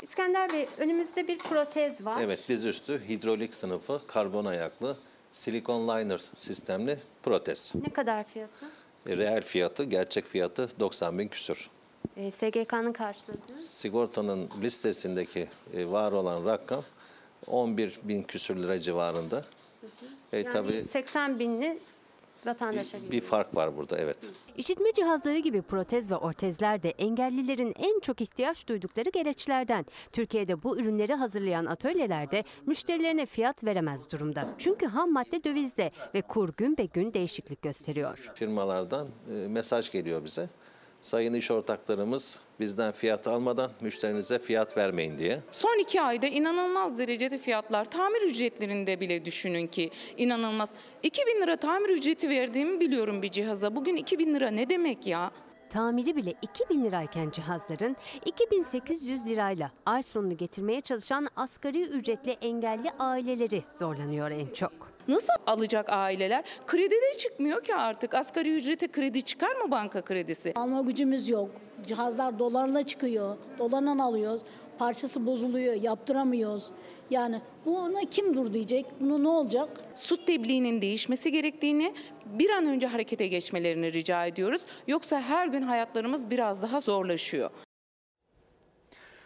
[0.02, 2.22] İskender Bey önümüzde bir protez var.
[2.22, 4.96] Evet, dizüstü hidrolik sınıfı karbon ayaklı
[5.32, 7.72] silikon liner sistemli protez.
[7.74, 8.66] Ne kadar fiyatı?
[9.08, 11.70] E, Reel fiyatı, gerçek fiyatı 90 bin küsur.
[12.16, 13.60] E, SGK'nın karşıladığı.
[13.60, 16.82] Sigortanın listesindeki e, var olan rakam
[17.46, 19.44] 11 bin küsür lira civarında.
[20.32, 21.78] E, Yani tabii 80 binli
[22.46, 23.12] vatandaşa gidiyor.
[23.12, 24.16] bir fark var burada, evet.
[24.56, 29.86] İşitme cihazları gibi protez ve ortezler de engellilerin en çok ihtiyaç duydukları gereçlerden.
[30.12, 34.46] Türkiye'de bu ürünleri hazırlayan atölyelerde müşterilerine fiyat veremez durumda.
[34.58, 38.30] Çünkü ham madde dövizde ve kur gün be gün değişiklik gösteriyor.
[38.34, 40.48] Firmalardan e, mesaj geliyor bize.
[41.00, 45.40] Sayın iş ortaklarımız bizden fiyat almadan müşterinize fiyat vermeyin diye.
[45.52, 47.84] Son iki ayda inanılmaz derecede fiyatlar.
[47.84, 50.70] Tamir ücretlerinde bile düşünün ki inanılmaz.
[51.02, 53.76] 2000 lira tamir ücreti verdiğimi biliyorum bir cihaza.
[53.76, 55.30] Bugün 2000 lira ne demek ya?
[55.70, 63.62] Tamiri bile 2000 lirayken cihazların 2800 lirayla ay sonunu getirmeye çalışan asgari ücretli engelli aileleri
[63.78, 64.87] zorlanıyor en çok.
[65.08, 66.44] Nasıl alacak aileler?
[66.66, 68.14] Kredi de çıkmıyor ki artık.
[68.14, 70.52] Asgari ücrete kredi çıkar mı banka kredisi?
[70.56, 71.50] Alma gücümüz yok.
[71.86, 73.36] Cihazlar dolarla çıkıyor.
[73.58, 74.42] Dolarla alıyoruz.
[74.78, 75.74] Parçası bozuluyor.
[75.74, 76.70] Yaptıramıyoruz.
[77.10, 78.86] Yani buna kim dur diyecek?
[79.00, 79.68] Bunu ne olacak?
[79.94, 81.94] Su tebliğinin değişmesi gerektiğini
[82.26, 84.62] bir an önce harekete geçmelerini rica ediyoruz.
[84.86, 87.50] Yoksa her gün hayatlarımız biraz daha zorlaşıyor.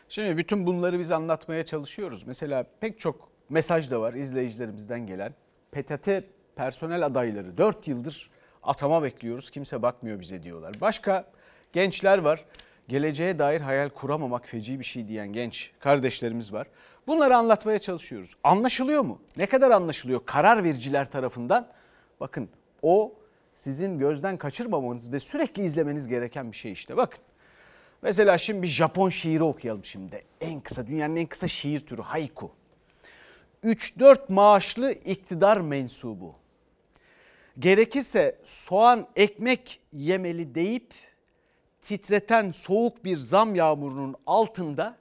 [0.08, 2.26] Şimdi bütün bunları biz anlatmaya çalışıyoruz.
[2.26, 5.34] Mesela pek çok mesaj da var izleyicilerimizden gelen.
[5.72, 6.08] PTT
[6.56, 8.30] personel adayları 4 yıldır
[8.62, 9.50] atama bekliyoruz.
[9.50, 10.80] Kimse bakmıyor bize diyorlar.
[10.80, 11.24] Başka
[11.72, 12.44] gençler var.
[12.88, 16.66] Geleceğe dair hayal kuramamak feci bir şey diyen genç kardeşlerimiz var.
[17.06, 18.36] Bunları anlatmaya çalışıyoruz.
[18.44, 19.18] Anlaşılıyor mu?
[19.36, 21.68] Ne kadar anlaşılıyor karar vericiler tarafından?
[22.20, 22.48] Bakın
[22.82, 23.14] o
[23.52, 26.96] sizin gözden kaçırmamanız ve sürekli izlemeniz gereken bir şey işte.
[26.96, 27.20] Bakın
[28.02, 30.24] mesela şimdi bir Japon şiiri okuyalım şimdi.
[30.40, 32.52] En kısa dünyanın en kısa şiir türü haiku.
[33.64, 36.34] 3-4 maaşlı iktidar mensubu.
[37.58, 40.94] Gerekirse soğan ekmek yemeli deyip
[41.82, 44.96] titreten soğuk bir zam yağmurunun altında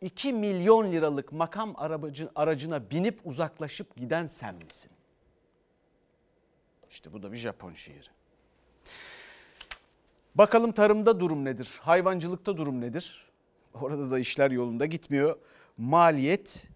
[0.00, 4.90] 2 milyon liralık makam aracı, aracına binip uzaklaşıp giden sen misin?
[6.90, 8.08] İşte bu da bir Japon şiiri.
[10.34, 11.68] Bakalım tarımda durum nedir?
[11.80, 13.26] Hayvancılıkta durum nedir?
[13.74, 15.38] Orada da işler yolunda gitmiyor.
[15.76, 16.68] Maliyet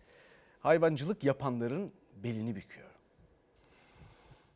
[0.64, 1.92] hayvancılık yapanların
[2.24, 2.88] belini büküyor.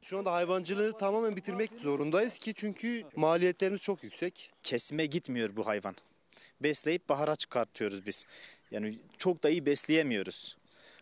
[0.02, 4.50] Şu anda hayvancılığı tamamen bitirmek zorundayız ki çünkü maliyetlerimiz çok yüksek.
[4.62, 5.94] Kesime gitmiyor bu hayvan.
[6.60, 8.24] Besleyip bahara çıkartıyoruz biz.
[8.70, 10.56] Yani çok da iyi besleyemiyoruz.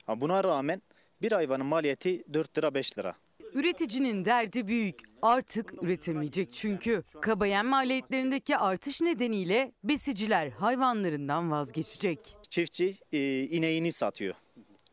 [0.07, 0.83] Ama buna rağmen
[1.23, 3.15] bir hayvanın maliyeti 4 lira 5 lira.
[3.55, 5.01] Üreticinin derdi büyük.
[5.23, 7.03] Artık üretemeyecek çünkü.
[7.21, 12.37] Kabayen maliyetlerindeki artış nedeniyle besiciler hayvanlarından vazgeçecek.
[12.51, 14.35] Çiftçi e, ineğini satıyor.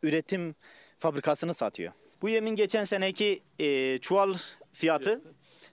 [0.04, 0.56] Üretim
[1.00, 1.94] fabrikasını satıyor.
[2.22, 4.34] Bu yemin geçen seneki e, çuval
[4.74, 5.22] fiyatı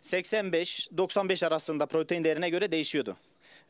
[0.03, 3.17] 85-95 arasında protein değerine göre değişiyordu.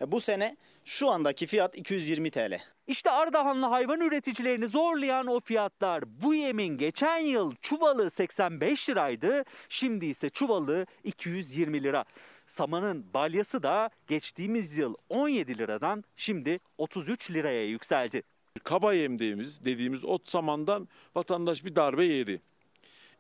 [0.00, 2.60] E, bu sene şu andaki fiyat 220 TL.
[2.86, 6.22] İşte Ardahanlı hayvan üreticilerini zorlayan o fiyatlar.
[6.22, 9.44] Bu yemin geçen yıl çuvalı 85 liraydı.
[9.68, 12.04] Şimdi ise çuvalı 220 lira.
[12.46, 18.22] Samanın balyası da geçtiğimiz yıl 17 liradan şimdi 33 liraya yükseldi.
[18.64, 22.42] Kaba yem dediğimiz, dediğimiz ot samandan vatandaş bir darbe yedi.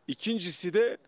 [0.08, 0.98] İkincisi de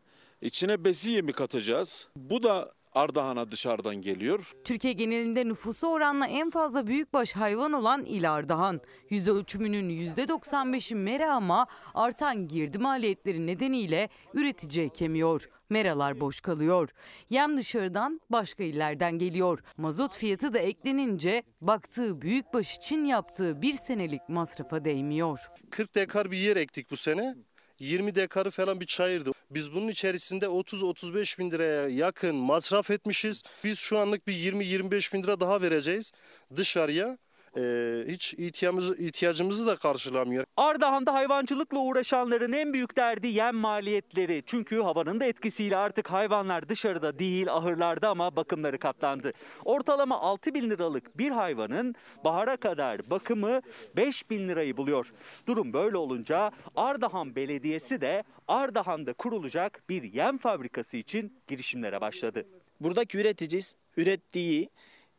[0.43, 2.09] içine besi yemi katacağız.
[2.17, 4.53] Bu da Ardahan'a dışarıdan geliyor.
[4.65, 8.81] Türkiye genelinde nüfusu oranla en fazla büyükbaş hayvan olan il Ardahan.
[9.11, 15.49] Yüz ölçümünün %95'i mera ama artan girdi maliyetleri nedeniyle üretici ekemiyor.
[15.71, 16.91] Meralar boş kalıyor.
[17.31, 19.59] Yem dışarıdan başka illerden geliyor.
[19.77, 25.41] Mazot fiyatı da eklenince baktığı büyükbaş için yaptığı bir senelik masrafa değmiyor.
[25.71, 27.35] 40 dekar bir yer ektik bu sene.
[27.83, 29.31] 20 dekarı falan bir çayırdı.
[29.51, 33.43] Biz bunun içerisinde 30-35 bin liraya yakın masraf etmişiz.
[33.65, 36.13] Biz şu anlık bir 20-25 bin lira daha vereceğiz
[36.57, 37.19] dışarıya.
[37.57, 40.45] Ee, hiç ihtiyacımızı, ihtiyacımızı da karşılamıyor.
[40.57, 44.43] Ardahan'da hayvancılıkla uğraşanların en büyük derdi yem maliyetleri.
[44.47, 49.33] Çünkü havanın da etkisiyle artık hayvanlar dışarıda değil ahırlarda ama bakımları katlandı.
[49.65, 53.61] Ortalama 6 bin liralık bir hayvanın bahara kadar bakımı
[53.97, 55.13] 5 bin lirayı buluyor.
[55.47, 62.47] Durum böyle olunca Ardahan Belediyesi de Ardahan'da kurulacak bir yem fabrikası için girişimlere başladı.
[62.81, 63.61] Buradaki üretici
[63.97, 64.69] ürettiği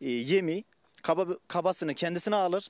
[0.01, 0.63] e, yemi
[1.03, 2.69] kaba, kabasını kendisine alır.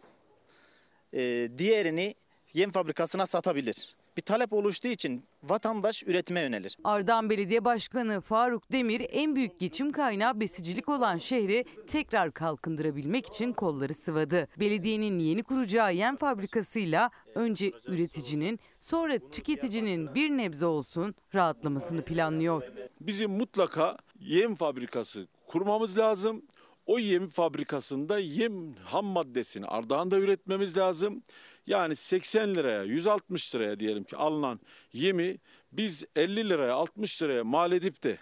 [1.13, 2.15] e, diğerini
[2.54, 3.96] yem fabrikasına satabilir.
[4.17, 6.78] Bir talep oluştuğu için vatandaş üretime yönelir.
[6.84, 13.54] Ardahan Belediye Başkanı Faruk Demir en büyük geçim kaynağı besicilik olan şehri tekrar kalkındırabilmek için
[13.54, 14.48] kolları sıvadı.
[14.60, 22.63] Belediyenin yeni kuracağı yem fabrikasıyla önce üreticinin sonra tüketicinin bir nebze olsun rahatlamasını planlıyor.
[23.02, 26.41] Bizim mutlaka yem fabrikası kurmamız lazım.
[26.86, 31.24] O yem fabrikasında yem ham maddesini Ardahan'da üretmemiz lazım.
[31.67, 34.60] Yani 80 liraya 160 liraya diyelim ki alınan
[34.93, 35.38] yemi
[35.72, 38.17] biz 50 liraya 60 liraya mal edip de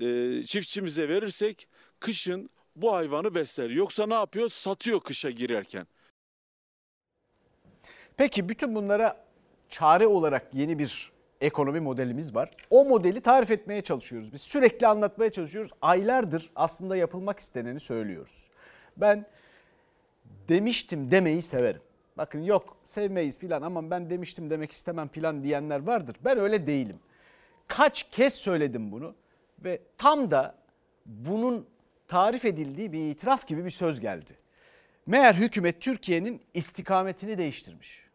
[0.00, 1.68] e, çiftçimize verirsek
[2.00, 3.70] kışın bu hayvanı besler.
[3.70, 4.48] Yoksa ne yapıyor?
[4.48, 5.86] Satıyor kışa girerken.
[8.16, 9.24] Peki bütün bunlara
[9.70, 12.50] çare olarak yeni bir ekonomi modelimiz var.
[12.70, 14.32] O modeli tarif etmeye çalışıyoruz.
[14.32, 15.72] Biz sürekli anlatmaya çalışıyoruz.
[15.82, 18.48] Aylardır aslında yapılmak isteneni söylüyoruz.
[18.96, 19.26] Ben
[20.48, 21.82] demiştim demeyi severim.
[22.16, 26.16] Bakın yok sevmeyiz filan ama ben demiştim demek istemem filan diyenler vardır.
[26.24, 27.00] Ben öyle değilim.
[27.66, 29.14] Kaç kez söyledim bunu
[29.64, 30.54] ve tam da
[31.06, 31.66] bunun
[32.08, 34.32] tarif edildiği bir itiraf gibi bir söz geldi.
[35.06, 38.07] Meğer hükümet Türkiye'nin istikametini değiştirmiş.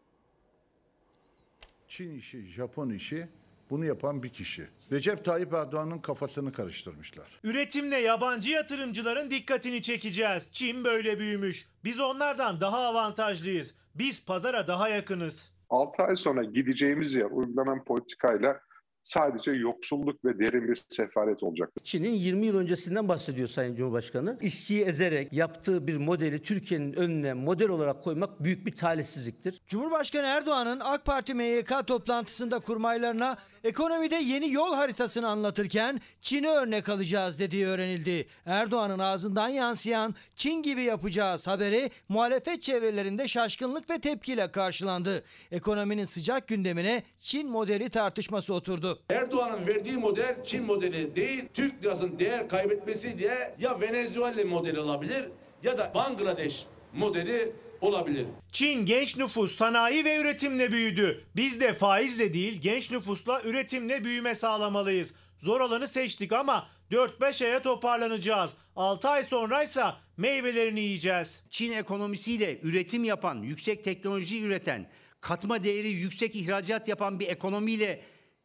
[1.96, 3.28] Çin işi, Japon işi
[3.70, 4.66] bunu yapan bir kişi.
[4.92, 7.40] Recep Tayyip Erdoğan'ın kafasını karıştırmışlar.
[7.44, 10.48] Üretimle yabancı yatırımcıların dikkatini çekeceğiz.
[10.52, 11.68] Çin böyle büyümüş.
[11.84, 13.74] Biz onlardan daha avantajlıyız.
[13.94, 15.52] Biz pazara daha yakınız.
[15.70, 18.60] 6 ay sonra gideceğimiz yer uygulanan politikayla
[19.04, 21.70] sadece yoksulluk ve derin bir sefalet olacak.
[21.82, 24.38] Çin'in 20 yıl öncesinden bahsediyor Sayın Cumhurbaşkanı.
[24.40, 29.60] İşçiyi ezerek yaptığı bir modeli Türkiye'nin önüne model olarak koymak büyük bir talihsizliktir.
[29.66, 37.38] Cumhurbaşkanı Erdoğan'ın AK Parti MYK toplantısında kurmaylarına ekonomide yeni yol haritasını anlatırken Çin'i örnek alacağız
[37.38, 38.26] dediği öğrenildi.
[38.46, 45.24] Erdoğan'ın ağzından yansıyan Çin gibi yapacağız haberi muhalefet çevrelerinde şaşkınlık ve tepkiyle karşılandı.
[45.50, 48.93] Ekonominin sıcak gündemine Çin modeli tartışması oturdu.
[49.10, 55.24] Erdoğan'ın verdiği model Çin modeli değil, Türk lirasının değer kaybetmesi diye ya Venezuela modeli olabilir
[55.62, 58.26] ya da Bangladeş modeli olabilir.
[58.52, 61.24] Çin genç nüfus, sanayi ve üretimle büyüdü.
[61.36, 65.14] Biz de faizle değil genç nüfusla üretimle büyüme sağlamalıyız.
[65.38, 68.50] Zor olanı seçtik ama 4-5 aya toparlanacağız.
[68.76, 71.42] 6 ay sonraysa meyvelerini yiyeceğiz.
[71.50, 78.00] Çin ekonomisiyle üretim yapan, yüksek teknoloji üreten, katma değeri yüksek ihracat yapan bir ekonomiyle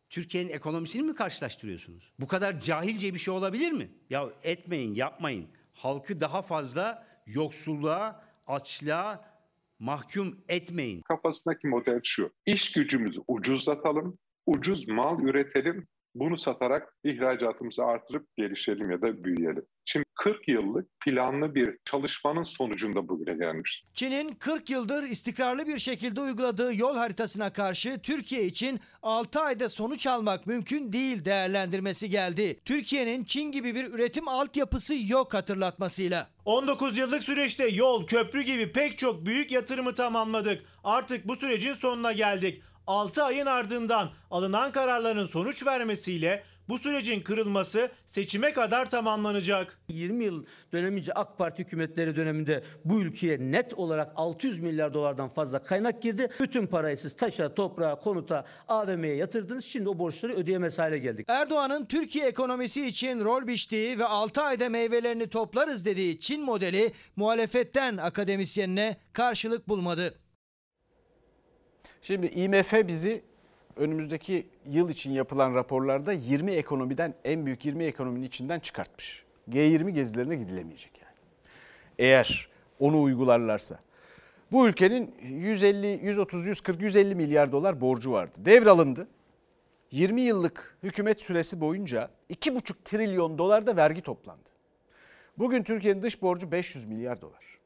[0.10, 2.14] Türkiye'nin ekonomisini mi karşılaştırıyorsunuz?
[2.20, 3.90] Bu kadar cahilce bir şey olabilir mi?
[4.10, 5.48] Ya etmeyin, yapmayın.
[5.74, 9.26] Halkı daha fazla yoksulluğa, açlığa
[9.80, 11.02] mahkum etmeyin.
[11.02, 12.32] Kafasındaki model şu.
[12.46, 19.66] İş gücümüzü ucuzlatalım, ucuz mal üretelim, bunu satarak ihracatımızı artırıp gelişelim ya da büyüyelim.
[19.86, 23.84] Şimdi 40 yıllık planlı bir çalışmanın sonucunda bugüne gelmiş.
[23.94, 30.08] Çin'in 40 yıldır istikrarlı bir şekilde uyguladığı yol haritasına karşı Türkiye için 6 ayda sonuç
[30.08, 32.60] almak mümkün değil değerlendirmesi geldi.
[32.66, 36.28] Türkiye'nin Çin gibi bir üretim altyapısı yok hatırlatmasıyla.
[36.46, 40.64] 19 yıllık süreçte yol, köprü gibi pek çok büyük yatırımı tamamladık.
[40.84, 42.62] Artık bu sürecin sonuna geldik.
[42.90, 49.80] 6 ayın ardından alınan kararların sonuç vermesiyle bu sürecin kırılması seçime kadar tamamlanacak.
[49.90, 55.64] 20 yıl dönemince AK Parti hükümetleri döneminde bu ülkeye net olarak 600 milyar dolardan fazla
[55.64, 56.30] kaynak girdi.
[56.40, 59.66] Bütün parayı siz taşa, toprağa, konuta, AVM'ye yatırdınız.
[59.66, 61.26] Şimdi o borçları ödeyemez hale geldik.
[61.30, 67.98] Erdoğan'ın Türkiye ekonomisi için rol biçtiği ve 6 ayda meyvelerini toplarız dediği Çin modeli muhalefetten
[67.98, 70.14] akademisyenine karşılık bulmadı.
[72.02, 73.22] Şimdi IMF bizi
[73.76, 79.24] önümüzdeki yıl için yapılan raporlarda 20 ekonomiden en büyük 20 ekonominin içinden çıkartmış.
[79.50, 81.16] G20 gezilerine gidilemeyecek yani.
[82.00, 83.80] Eğer onu uygularlarsa.
[84.52, 88.32] Bu ülkenin 150, 130, 140, 150 milyar dolar borcu vardı.
[88.38, 89.08] Devralındı.
[89.92, 94.50] 20 yıllık hükümet süresi boyunca 2,5 trilyon dolar da vergi toplandı.
[95.38, 97.60] Bugün Türkiye'nin dış borcu 500 milyar dolar.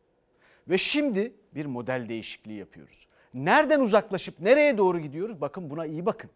[0.69, 3.07] Ve şimdi bir model değişikliği yapıyoruz.
[3.33, 5.41] Nereden uzaklaşıp nereye doğru gidiyoruz?
[5.41, 6.29] Bakın buna iyi bakın.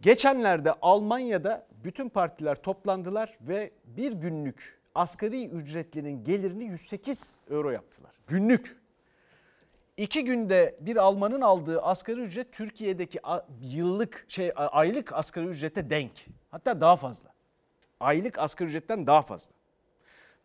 [0.00, 8.12] Geçenlerde Almanya'da bütün partiler toplandılar ve bir günlük asgari ücretlinin gelirini 108 euro yaptılar.
[8.26, 8.76] Günlük.
[9.96, 13.20] İki günde bir Almanın aldığı asgari ücret Türkiye'deki
[13.60, 16.26] yıllık şey aylık asgari ücrete denk.
[16.50, 17.28] Hatta daha fazla.
[18.00, 19.52] Aylık asgari ücretten daha fazla.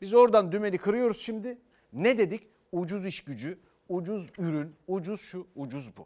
[0.02, 1.58] Biz oradan dümeni kırıyoruz şimdi.
[1.94, 2.48] Ne dedik?
[2.72, 3.60] Ucuz iş gücü,
[3.90, 6.06] ucuz ürün, ucuz şu, ucuz bu.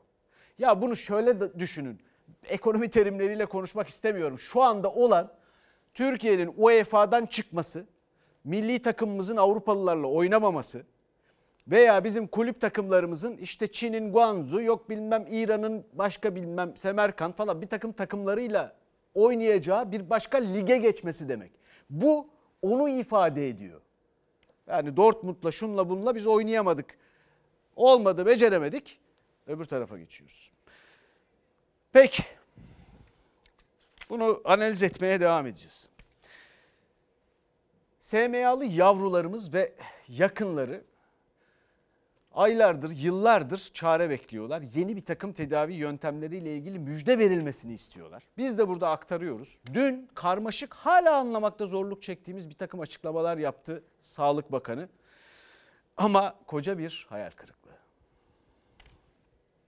[0.60, 2.00] Ya bunu şöyle düşünün.
[2.48, 4.40] Ekonomi terimleriyle konuşmak istemiyorum.
[4.40, 5.32] Şu anda olan
[5.94, 7.86] Türkiye'nin UEFA'dan çıkması,
[8.44, 10.84] milli takımımızın Avrupalılarla oynamaması
[11.68, 17.68] veya bizim kulüp takımlarımızın işte Çin'in Guangzhou yok bilmem İran'ın başka bilmem Semerkant falan bir
[17.68, 18.76] takım takımlarıyla
[19.14, 21.52] oynayacağı bir başka lige geçmesi demek.
[21.90, 22.30] Bu
[22.62, 23.82] onu ifade ediyor.
[24.68, 26.98] Yani Dortmund'la şunla bunla biz oynayamadık.
[27.76, 29.00] Olmadı beceremedik.
[29.48, 30.52] Öbür tarafa geçiyoruz.
[31.92, 32.24] Peki.
[34.10, 35.90] Bunu analiz etmeye devam edeceğiz.
[38.02, 39.74] SMA'lı yavrularımız ve
[40.08, 40.84] yakınları
[42.34, 44.64] aylardır, yıllardır çare bekliyorlar.
[44.76, 48.24] Yeni bir takım tedavi yöntemleriyle ilgili müjde verilmesini istiyorlar.
[48.38, 49.60] Biz de burada aktarıyoruz.
[49.74, 54.90] Dün karmaşık hala anlamakta zorluk çektiğimiz bir takım açıklamalar yaptı Sağlık Bakanı.
[55.98, 57.63] Ama koca bir hayal kırıklığı.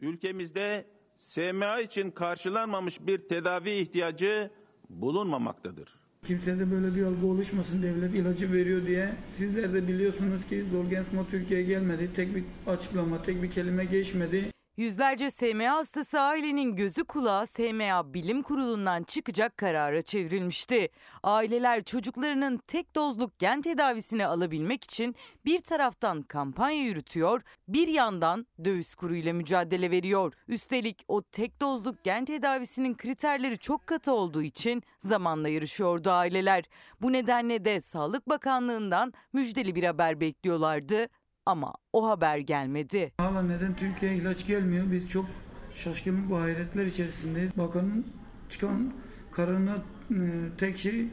[0.02, 0.86] Ülkemizde
[1.16, 4.52] SMA için karşılanmamış bir tedavi ihtiyacı
[4.89, 5.96] bulunmamaktadır.
[6.24, 9.10] Kimsede böyle bir algı oluşmasın devlet ilacı veriyor diye.
[9.30, 12.10] Sizler de biliyorsunuz ki Zolgensma Türkiye'ye gelmedi.
[12.16, 14.55] Tek bir açıklama, tek bir kelime geçmedi.
[14.78, 20.89] Yüzlerce SMA hastası ailenin gözü kulağı SMA Bilim Kurulu'ndan çıkacak karara çevrilmişti.
[21.23, 25.15] Aileler çocuklarının tek dozluk gen tedavisini alabilmek için
[25.45, 30.34] bir taraftan kampanya yürütüyor, bir yandan döviz kuruyla mücadele veriyor.
[30.47, 36.63] Üstelik o tek dozluk gen tedavisinin kriterleri çok katı olduğu için zamanla yarışıyordu aileler.
[37.01, 41.07] Bu nedenle de Sağlık Bakanlığı'ndan müjdeli bir haber bekliyorlardı
[41.46, 43.12] ama o haber gelmedi.
[43.18, 44.91] Hala neden Türkiye'ye ilaç gelmiyor?
[44.91, 45.26] Biz çok
[45.74, 47.58] şaşkınlık ve hayretler içerisindeyiz.
[47.58, 48.06] Bakanın
[48.50, 48.93] çıkan
[49.32, 49.76] kararına
[50.12, 50.18] e,
[50.58, 51.08] tek şey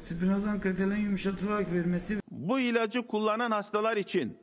[0.00, 2.18] spinozan kriterlerin yumuşatılarak vermesi.
[2.30, 4.38] Bu ilacı kullanan hastalar için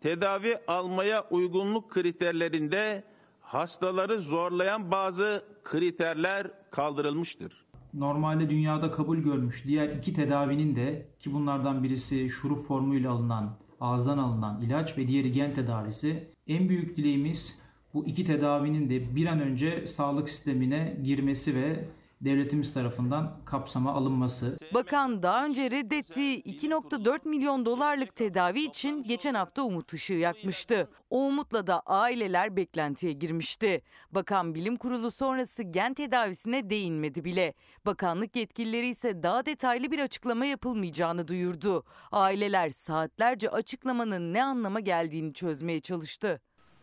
[0.00, 3.04] tedavi almaya uygunluk kriterlerinde
[3.40, 7.66] hastaları zorlayan bazı kriterler kaldırılmıştır.
[7.94, 14.18] Normalde dünyada kabul görmüş diğer iki tedavinin de ki bunlardan birisi şurup formuyla alınan ağızdan
[14.18, 16.28] alınan ilaç ve diğeri gen tedavisi.
[16.46, 17.58] En büyük dileğimiz
[17.94, 21.84] bu iki tedavinin de bir an önce sağlık sistemine girmesi ve
[22.24, 24.56] devletimiz tarafından kapsama alınması.
[24.74, 30.88] Bakan daha önce reddettiği 2.4 milyon dolarlık tedavi için geçen hafta umut ışığı yakmıştı.
[31.10, 33.82] O umutla da aileler beklentiye girmişti.
[34.10, 37.54] Bakan bilim kurulu sonrası gen tedavisine değinmedi bile.
[37.86, 41.84] Bakanlık yetkilileri ise daha detaylı bir açıklama yapılmayacağını duyurdu.
[42.12, 46.40] Aileler saatlerce açıklamanın ne anlama geldiğini çözmeye çalıştı.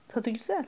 [0.08, 0.66] Tadı güzel.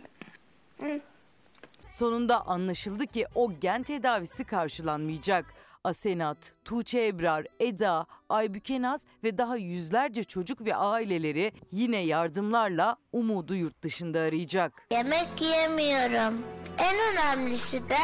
[1.92, 5.46] Sonunda anlaşıldı ki o gen tedavisi karşılanmayacak.
[5.84, 13.56] Asenat, Tuğçe Ebrar, Eda, Aybüke Naz ve daha yüzlerce çocuk ve aileleri yine yardımlarla umudu
[13.56, 14.88] yurt dışında arayacak.
[14.92, 16.44] Yemek yemiyorum.
[16.78, 17.98] En önemlisi de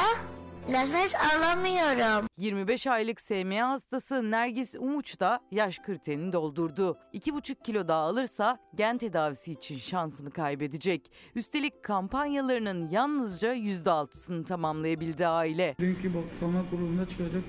[0.70, 2.28] Nefes alamıyorum.
[2.38, 6.98] 25 aylık SMA hastası Nergis Umuç da yaş kriterini doldurdu.
[7.14, 11.12] 2,5 kilo daha alırsa gen tedavisi için şansını kaybedecek.
[11.36, 15.76] Üstelik kampanyalarının yalnızca %6'sını tamamlayabildi aile.
[15.80, 17.44] Dünkü bakanlar kurulunda çıkacak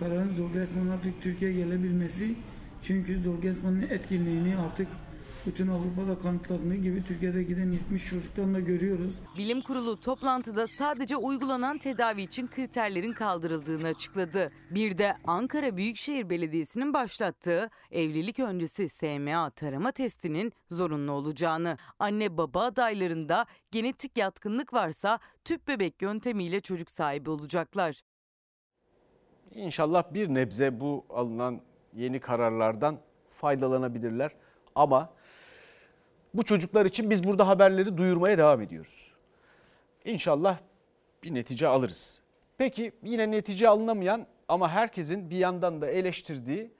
[0.00, 2.34] kararın artık Türkiye'ye gelebilmesi.
[2.82, 4.88] Çünkü Zolgensman'ın etkinliğini artık
[5.46, 9.14] bütün Avrupa'da kanıtladığı gibi Türkiye'de giden 70 çocuktan da görüyoruz.
[9.38, 14.52] Bilim kurulu toplantıda sadece uygulanan tedavi için kriterlerin kaldırıldığını açıkladı.
[14.70, 22.62] Bir de Ankara Büyükşehir Belediyesi'nin başlattığı evlilik öncesi SMA tarama testinin zorunlu olacağını, anne baba
[22.62, 28.02] adaylarında genetik yatkınlık varsa tüp bebek yöntemiyle çocuk sahibi olacaklar.
[29.54, 31.60] İnşallah bir nebze bu alınan
[31.94, 32.98] yeni kararlardan
[33.30, 34.30] faydalanabilirler.
[34.74, 35.12] Ama
[36.34, 39.12] bu çocuklar için biz burada haberleri duyurmaya devam ediyoruz.
[40.04, 40.58] İnşallah
[41.22, 42.22] bir netice alırız.
[42.58, 46.70] Peki yine netice alınamayan ama herkesin bir yandan da eleştirdiği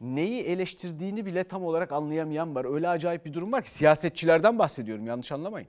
[0.00, 2.74] neyi eleştirdiğini bile tam olarak anlayamayan var.
[2.74, 5.68] Öyle acayip bir durum var ki siyasetçilerden bahsediyorum yanlış anlamayın.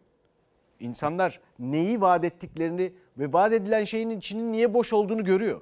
[0.79, 5.61] İnsanlar neyi vaat ettiklerini ve vaat edilen şeyin içinin niye boş olduğunu görüyor.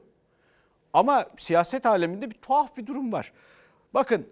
[0.94, 3.34] Ama siyaset aleminde bir tuhaf bir durum var.
[3.94, 4.28] Bakın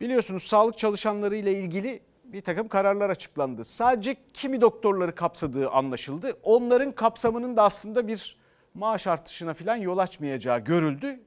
[0.00, 2.00] biliyorsunuz sağlık çalışanları ile ilgili
[2.32, 3.64] bir takım kararlar açıklandı.
[3.64, 6.36] Sadece kimi doktorları kapsadığı anlaşıldı.
[6.42, 8.36] Onların kapsamının da aslında bir
[8.74, 11.20] maaş artışına falan yol açmayacağı görüldü.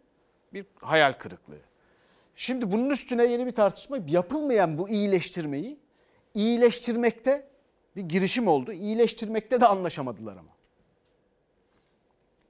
[0.54, 1.60] Bir hayal kırıklığı.
[2.36, 5.80] Şimdi bunun üstüne yeni bir tartışma yapılmayan bu iyileştirmeyi
[6.34, 7.48] iyileştirmekte
[7.96, 8.72] bir girişim oldu.
[8.72, 10.52] İyileştirmekte de anlaşamadılar ama.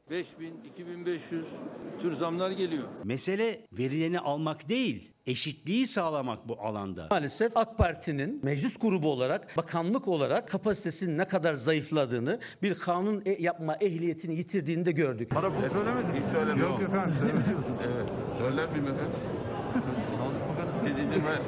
[0.10, 1.46] 5000, 2500
[2.02, 2.84] tür zamlar geliyor.
[3.04, 7.08] Mesele verileni almak değil, eşitliği sağlamak bu alanda.
[7.12, 13.42] Maalesef AK Parti'nin meclis grubu olarak, bakanlık olarak kapasitesinin ne kadar zayıfladığını, bir kanun e-
[13.42, 15.30] yapma ehliyetini yitirdiğini de gördük.
[15.30, 16.14] Para pul söylemedin.
[16.20, 16.60] Hiç söylemedim.
[16.62, 17.58] Yok efendim söylemedim.
[17.84, 18.10] evet.
[18.38, 19.12] Söylenmeyeyim efendim.
[20.82, 21.40] Sağlık Bakanı izin ver.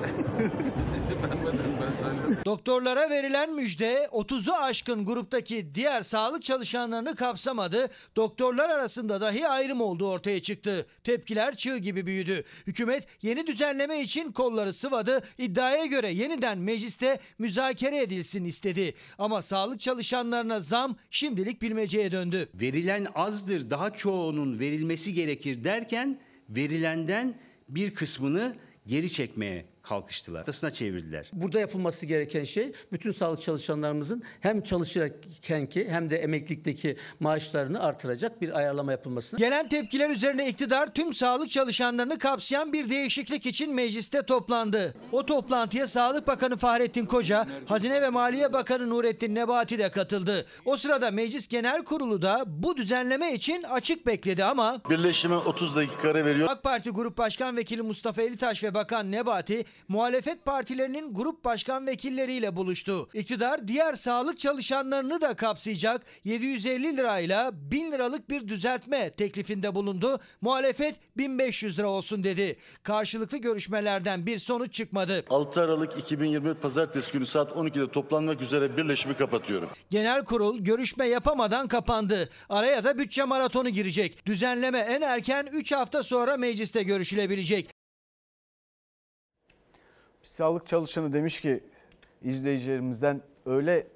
[0.97, 2.37] İzin vermeden ben söyledim.
[2.45, 7.89] Doktorlara verilen müjde 30'u aşkın gruptaki diğer sağlık çalışanlarını kapsamadı.
[8.15, 10.85] Doktorlar arasında dahi ayrım olduğu ortaya çıktı.
[11.03, 12.43] Tepkiler çığ gibi büyüdü.
[12.67, 15.21] Hükümet yeni düzenleme için kolları sıvadı.
[15.37, 18.93] İddiaya göre yeniden mecliste müzakere edilsin istedi.
[19.17, 22.49] Ama sağlık çalışanlarına zam şimdilik bilmeceye döndü.
[22.53, 26.19] Verilen azdır, daha çoğunun verilmesi gerekir derken
[26.49, 27.35] verilenden
[27.69, 28.55] bir kısmını
[28.87, 30.39] geri çekmeye kalkıştılar.
[30.39, 31.29] Ortasına çevirdiler.
[31.33, 38.57] Burada yapılması gereken şey bütün sağlık çalışanlarımızın hem çalışırkenki hem de emeklilikteki maaşlarını artıracak bir
[38.57, 39.37] ayarlama yapılması.
[39.37, 44.93] Gelen tepkiler üzerine iktidar tüm sağlık çalışanlarını kapsayan bir değişiklik için mecliste toplandı.
[45.11, 50.45] O toplantıya Sağlık Bakanı Fahrettin Koca, Hazine ve Maliye Bakanı Nurettin Nebati de katıldı.
[50.65, 56.09] O sırada Meclis Genel Kurulu da bu düzenleme için açık bekledi ama Birleşime 30 dakika
[56.09, 56.47] ara veriyor.
[56.51, 62.55] AK Parti Grup Başkan Vekili Mustafa Elitaş ve Bakan Nebati muhalefet partilerinin grup başkan vekilleriyle
[62.55, 63.09] buluştu.
[63.13, 70.19] İktidar diğer sağlık çalışanlarını da kapsayacak 750 lirayla 1000 liralık bir düzeltme teklifinde bulundu.
[70.41, 72.55] Muhalefet 1500 lira olsun dedi.
[72.83, 75.25] Karşılıklı görüşmelerden bir sonuç çıkmadı.
[75.29, 79.69] 6 Aralık 2021 Pazartesi günü saat 12'de toplanmak üzere birleşimi kapatıyorum.
[79.89, 82.29] Genel kurul görüşme yapamadan kapandı.
[82.49, 84.25] Araya da bütçe maratonu girecek.
[84.25, 87.74] Düzenleme en erken 3 hafta sonra mecliste görüşülebilecek.
[90.35, 91.63] Sağlık çalışanı demiş ki
[92.21, 93.87] izleyicilerimizden öyle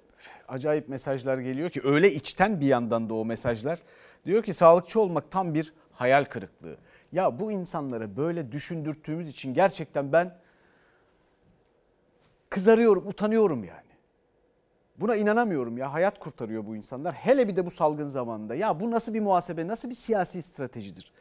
[0.48, 3.80] acayip mesajlar geliyor ki öyle içten bir yandan da o mesajlar.
[4.26, 6.78] Diyor ki sağlıkçı olmak tam bir hayal kırıklığı.
[7.12, 10.38] Ya bu insanlara böyle düşündürttüğümüz için gerçekten ben
[12.50, 13.92] kızarıyorum, utanıyorum yani.
[14.98, 17.14] Buna inanamıyorum ya hayat kurtarıyor bu insanlar.
[17.14, 18.56] Hele bir de bu salgın zamanında.
[18.56, 21.12] Ya bu nasıl bir muhasebe, nasıl bir siyasi stratejidir?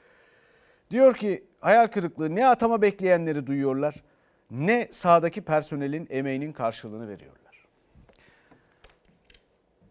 [0.90, 3.94] Diyor ki hayal kırıklığı ne atama bekleyenleri duyuyorlar
[4.50, 7.64] ne sahadaki personelin emeğinin karşılığını veriyorlar.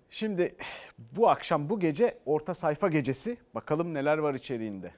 [0.10, 0.56] Şimdi
[0.98, 4.92] bu akşam bu gece orta sayfa gecesi bakalım neler var içeriğinde.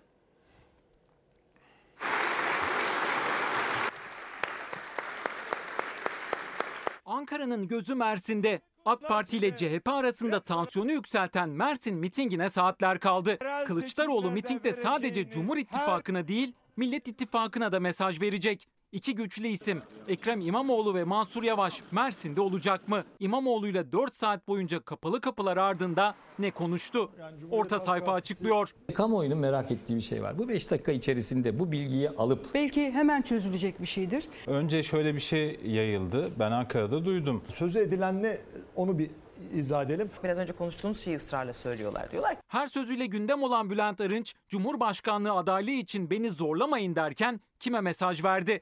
[7.06, 8.62] Ankara'nın gözü Mersin'de.
[8.86, 13.38] AK Parti ile CHP arasında tansiyonu yükselten Mersin mitingine saatler kaldı.
[13.66, 18.68] Kılıçdaroğlu mitingde sadece Cumhur İttifakı'na değil Millet İttifakı'na da mesaj verecek.
[18.92, 23.04] İki güçlü isim Ekrem İmamoğlu ve Mansur Yavaş Mersin'de olacak mı?
[23.20, 27.12] İmamoğlu'yla 4 saat boyunca kapalı kapılar ardında ne konuştu?
[27.52, 28.70] Orta sayfa açıklıyor.
[28.94, 30.38] Kamuoyunun merak ettiği bir şey var.
[30.38, 34.28] Bu 5 dakika içerisinde bu bilgiyi alıp Belki hemen çözülecek bir şeydir.
[34.48, 36.30] Önce şöyle bir şey yayıldı.
[36.40, 37.44] Ben Ankara'da duydum.
[37.50, 38.38] Sözü edilen ne
[38.76, 39.10] onu bir
[39.54, 40.10] izah edelim.
[40.24, 42.12] Biraz önce konuştuğunuz şeyi ısrarla söylüyorlar.
[42.12, 47.82] Diyorlar ki Her sözüyle gündem olan Bülent Arınç, Cumhurbaşkanlığı adaylığı için beni zorlamayın derken kime
[47.82, 48.62] mesaj verdi?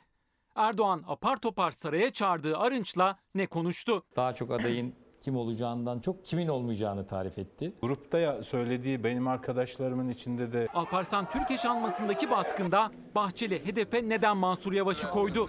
[0.61, 4.03] Erdoğan apar topar saraya çağırdığı Arınç'la ne konuştu?
[4.15, 7.73] daha çok adayın kim olacağından çok kimin olmayacağını tarif etti.
[7.81, 14.73] Grupta ya söylediği benim arkadaşlarımın içinde de Alparslan Türkeş almasındaki baskında Bahçeli hedefe neden Mansur
[14.73, 15.47] Yavaş'ı koydu?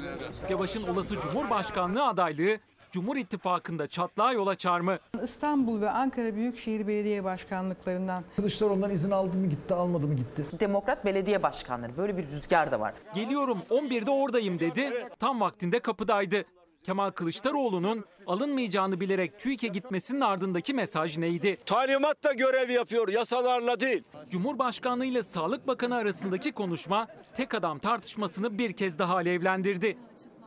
[0.50, 2.58] Yavaş'ın olası Cumhurbaşkanlığı adaylığı
[2.90, 4.98] Cumhur İttifakı'nda çatlağa yol açar mı?
[5.24, 10.46] İstanbul ve Ankara Büyükşehir Belediye Başkanlıklarından Kılıçdaroğlu'ndan izin aldı mı gitti, almadı mı gitti.
[10.60, 12.94] demokrat belediye başkanları böyle bir rüzgar da var.
[13.14, 15.08] Geliyorum 11'de oradayım dedi.
[15.18, 16.44] Tam vaktinde kapıdaydı.
[16.82, 21.56] Kemal Kılıçdaroğlu'nun alınmayacağını bilerek TÜİK'e gitmesinin ardındaki mesaj neydi?
[21.66, 24.04] Talimatla görev yapıyor, yasalarla değil.
[24.30, 29.98] Cumhurbaşkanlığı ile Sağlık Bakanı arasındaki konuşma tek adam tartışmasını bir kez daha alevlendirdi.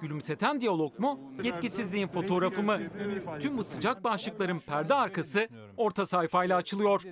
[0.01, 2.79] Gülümseten diyalog mu, yetkisizliğin fotoğrafı mı?
[3.39, 5.47] Tüm bu sıcak başlıkların perde arkası
[5.77, 7.03] orta sayfayla açılıyor.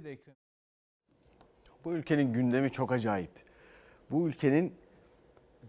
[1.85, 3.31] Bu ülkenin gündemi çok acayip.
[4.11, 4.75] Bu ülkenin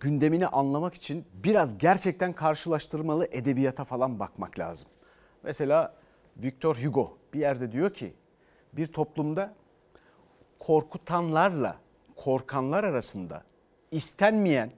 [0.01, 4.89] gündemini anlamak için biraz gerçekten karşılaştırmalı edebiyata falan bakmak lazım.
[5.43, 5.95] Mesela
[6.37, 8.15] Victor Hugo bir yerde diyor ki
[8.73, 9.55] bir toplumda
[10.59, 11.77] korkutanlarla
[12.17, 13.45] korkanlar arasında
[13.91, 14.73] istenmeyen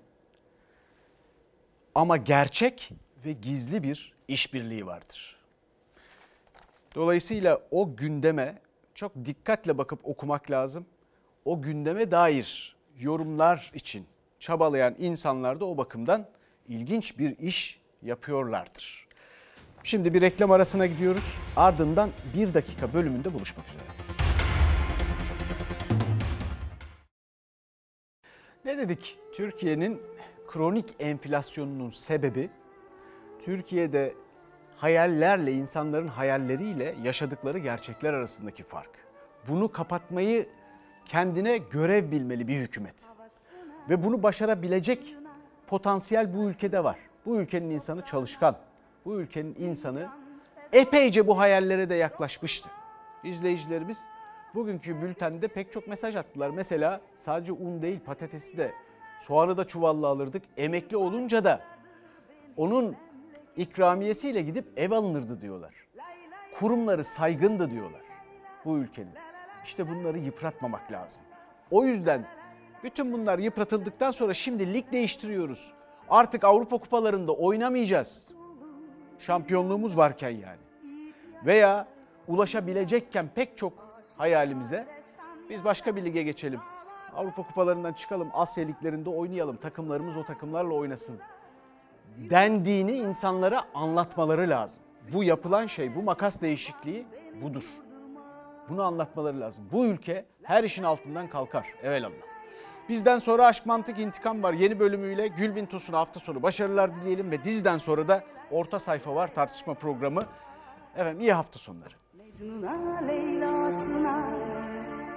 [1.94, 2.90] ama gerçek
[3.24, 5.36] ve gizli bir işbirliği vardır.
[6.94, 8.58] Dolayısıyla o gündeme
[8.94, 10.86] çok dikkatle bakıp okumak lazım.
[11.44, 14.06] O gündeme dair yorumlar için
[14.40, 16.26] çabalayan insanlar da o bakımdan
[16.68, 19.08] ilginç bir iş yapıyorlardır.
[19.84, 21.36] Şimdi bir reklam arasına gidiyoruz.
[21.56, 23.82] Ardından bir dakika bölümünde buluşmak üzere.
[28.64, 29.18] Ne dedik?
[29.34, 30.02] Türkiye'nin
[30.52, 32.50] kronik enflasyonunun sebebi
[33.44, 34.14] Türkiye'de
[34.76, 38.90] hayallerle, insanların hayalleriyle yaşadıkları gerçekler arasındaki fark.
[39.48, 40.46] Bunu kapatmayı
[41.06, 42.94] kendine görev bilmeli bir hükümet.
[43.90, 45.16] Ve bunu başarabilecek
[45.66, 46.98] potansiyel bu ülkede var.
[47.26, 48.56] Bu ülkenin insanı çalışkan.
[49.04, 50.08] Bu ülkenin insanı
[50.72, 52.70] epeyce bu hayallere de yaklaşmıştı.
[53.24, 53.98] İzleyicilerimiz
[54.54, 56.50] bugünkü bültende pek çok mesaj attılar.
[56.50, 58.72] Mesela sadece un değil patatesi de
[59.26, 60.42] soğanı da çuvalla alırdık.
[60.56, 61.60] Emekli olunca da
[62.56, 62.96] onun
[63.56, 65.74] ikramiyesiyle gidip ev alınırdı diyorlar.
[66.54, 68.00] Kurumları saygındı diyorlar
[68.64, 69.14] bu ülkenin.
[69.64, 71.22] İşte bunları yıpratmamak lazım.
[71.70, 72.26] O yüzden
[72.84, 75.72] bütün bunlar yıpratıldıktan sonra şimdi lig değiştiriyoruz.
[76.08, 78.32] Artık Avrupa kupalarında oynamayacağız.
[79.18, 80.60] Şampiyonluğumuz varken yani.
[81.46, 81.88] Veya
[82.28, 83.72] ulaşabilecekken pek çok
[84.16, 84.86] hayalimize
[85.50, 86.60] biz başka bir lige geçelim.
[87.16, 89.56] Avrupa kupalarından çıkalım, Asya liglerinde oynayalım.
[89.56, 91.18] Takımlarımız o takımlarla oynasın.
[92.16, 94.82] Dendiğini insanlara anlatmaları lazım.
[95.12, 97.06] Bu yapılan şey, bu makas değişikliği
[97.42, 97.64] budur.
[98.68, 99.64] Bunu anlatmaları lazım.
[99.72, 101.66] Bu ülke her işin altından kalkar.
[101.82, 102.32] Evelallah.
[102.88, 104.52] Bizden sonra Aşk Mantık İntikam var.
[104.52, 109.34] Yeni bölümüyle Gülbin Tosun'a hafta sonu başarılar dileyelim ve diziden sonra da orta sayfa var
[109.34, 110.22] tartışma programı.
[110.96, 111.94] Efendim iyi hafta sonları.
[112.14, 114.28] Mecnun'a Leyla'sına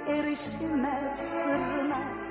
[0.07, 2.24] erişilmez sırrına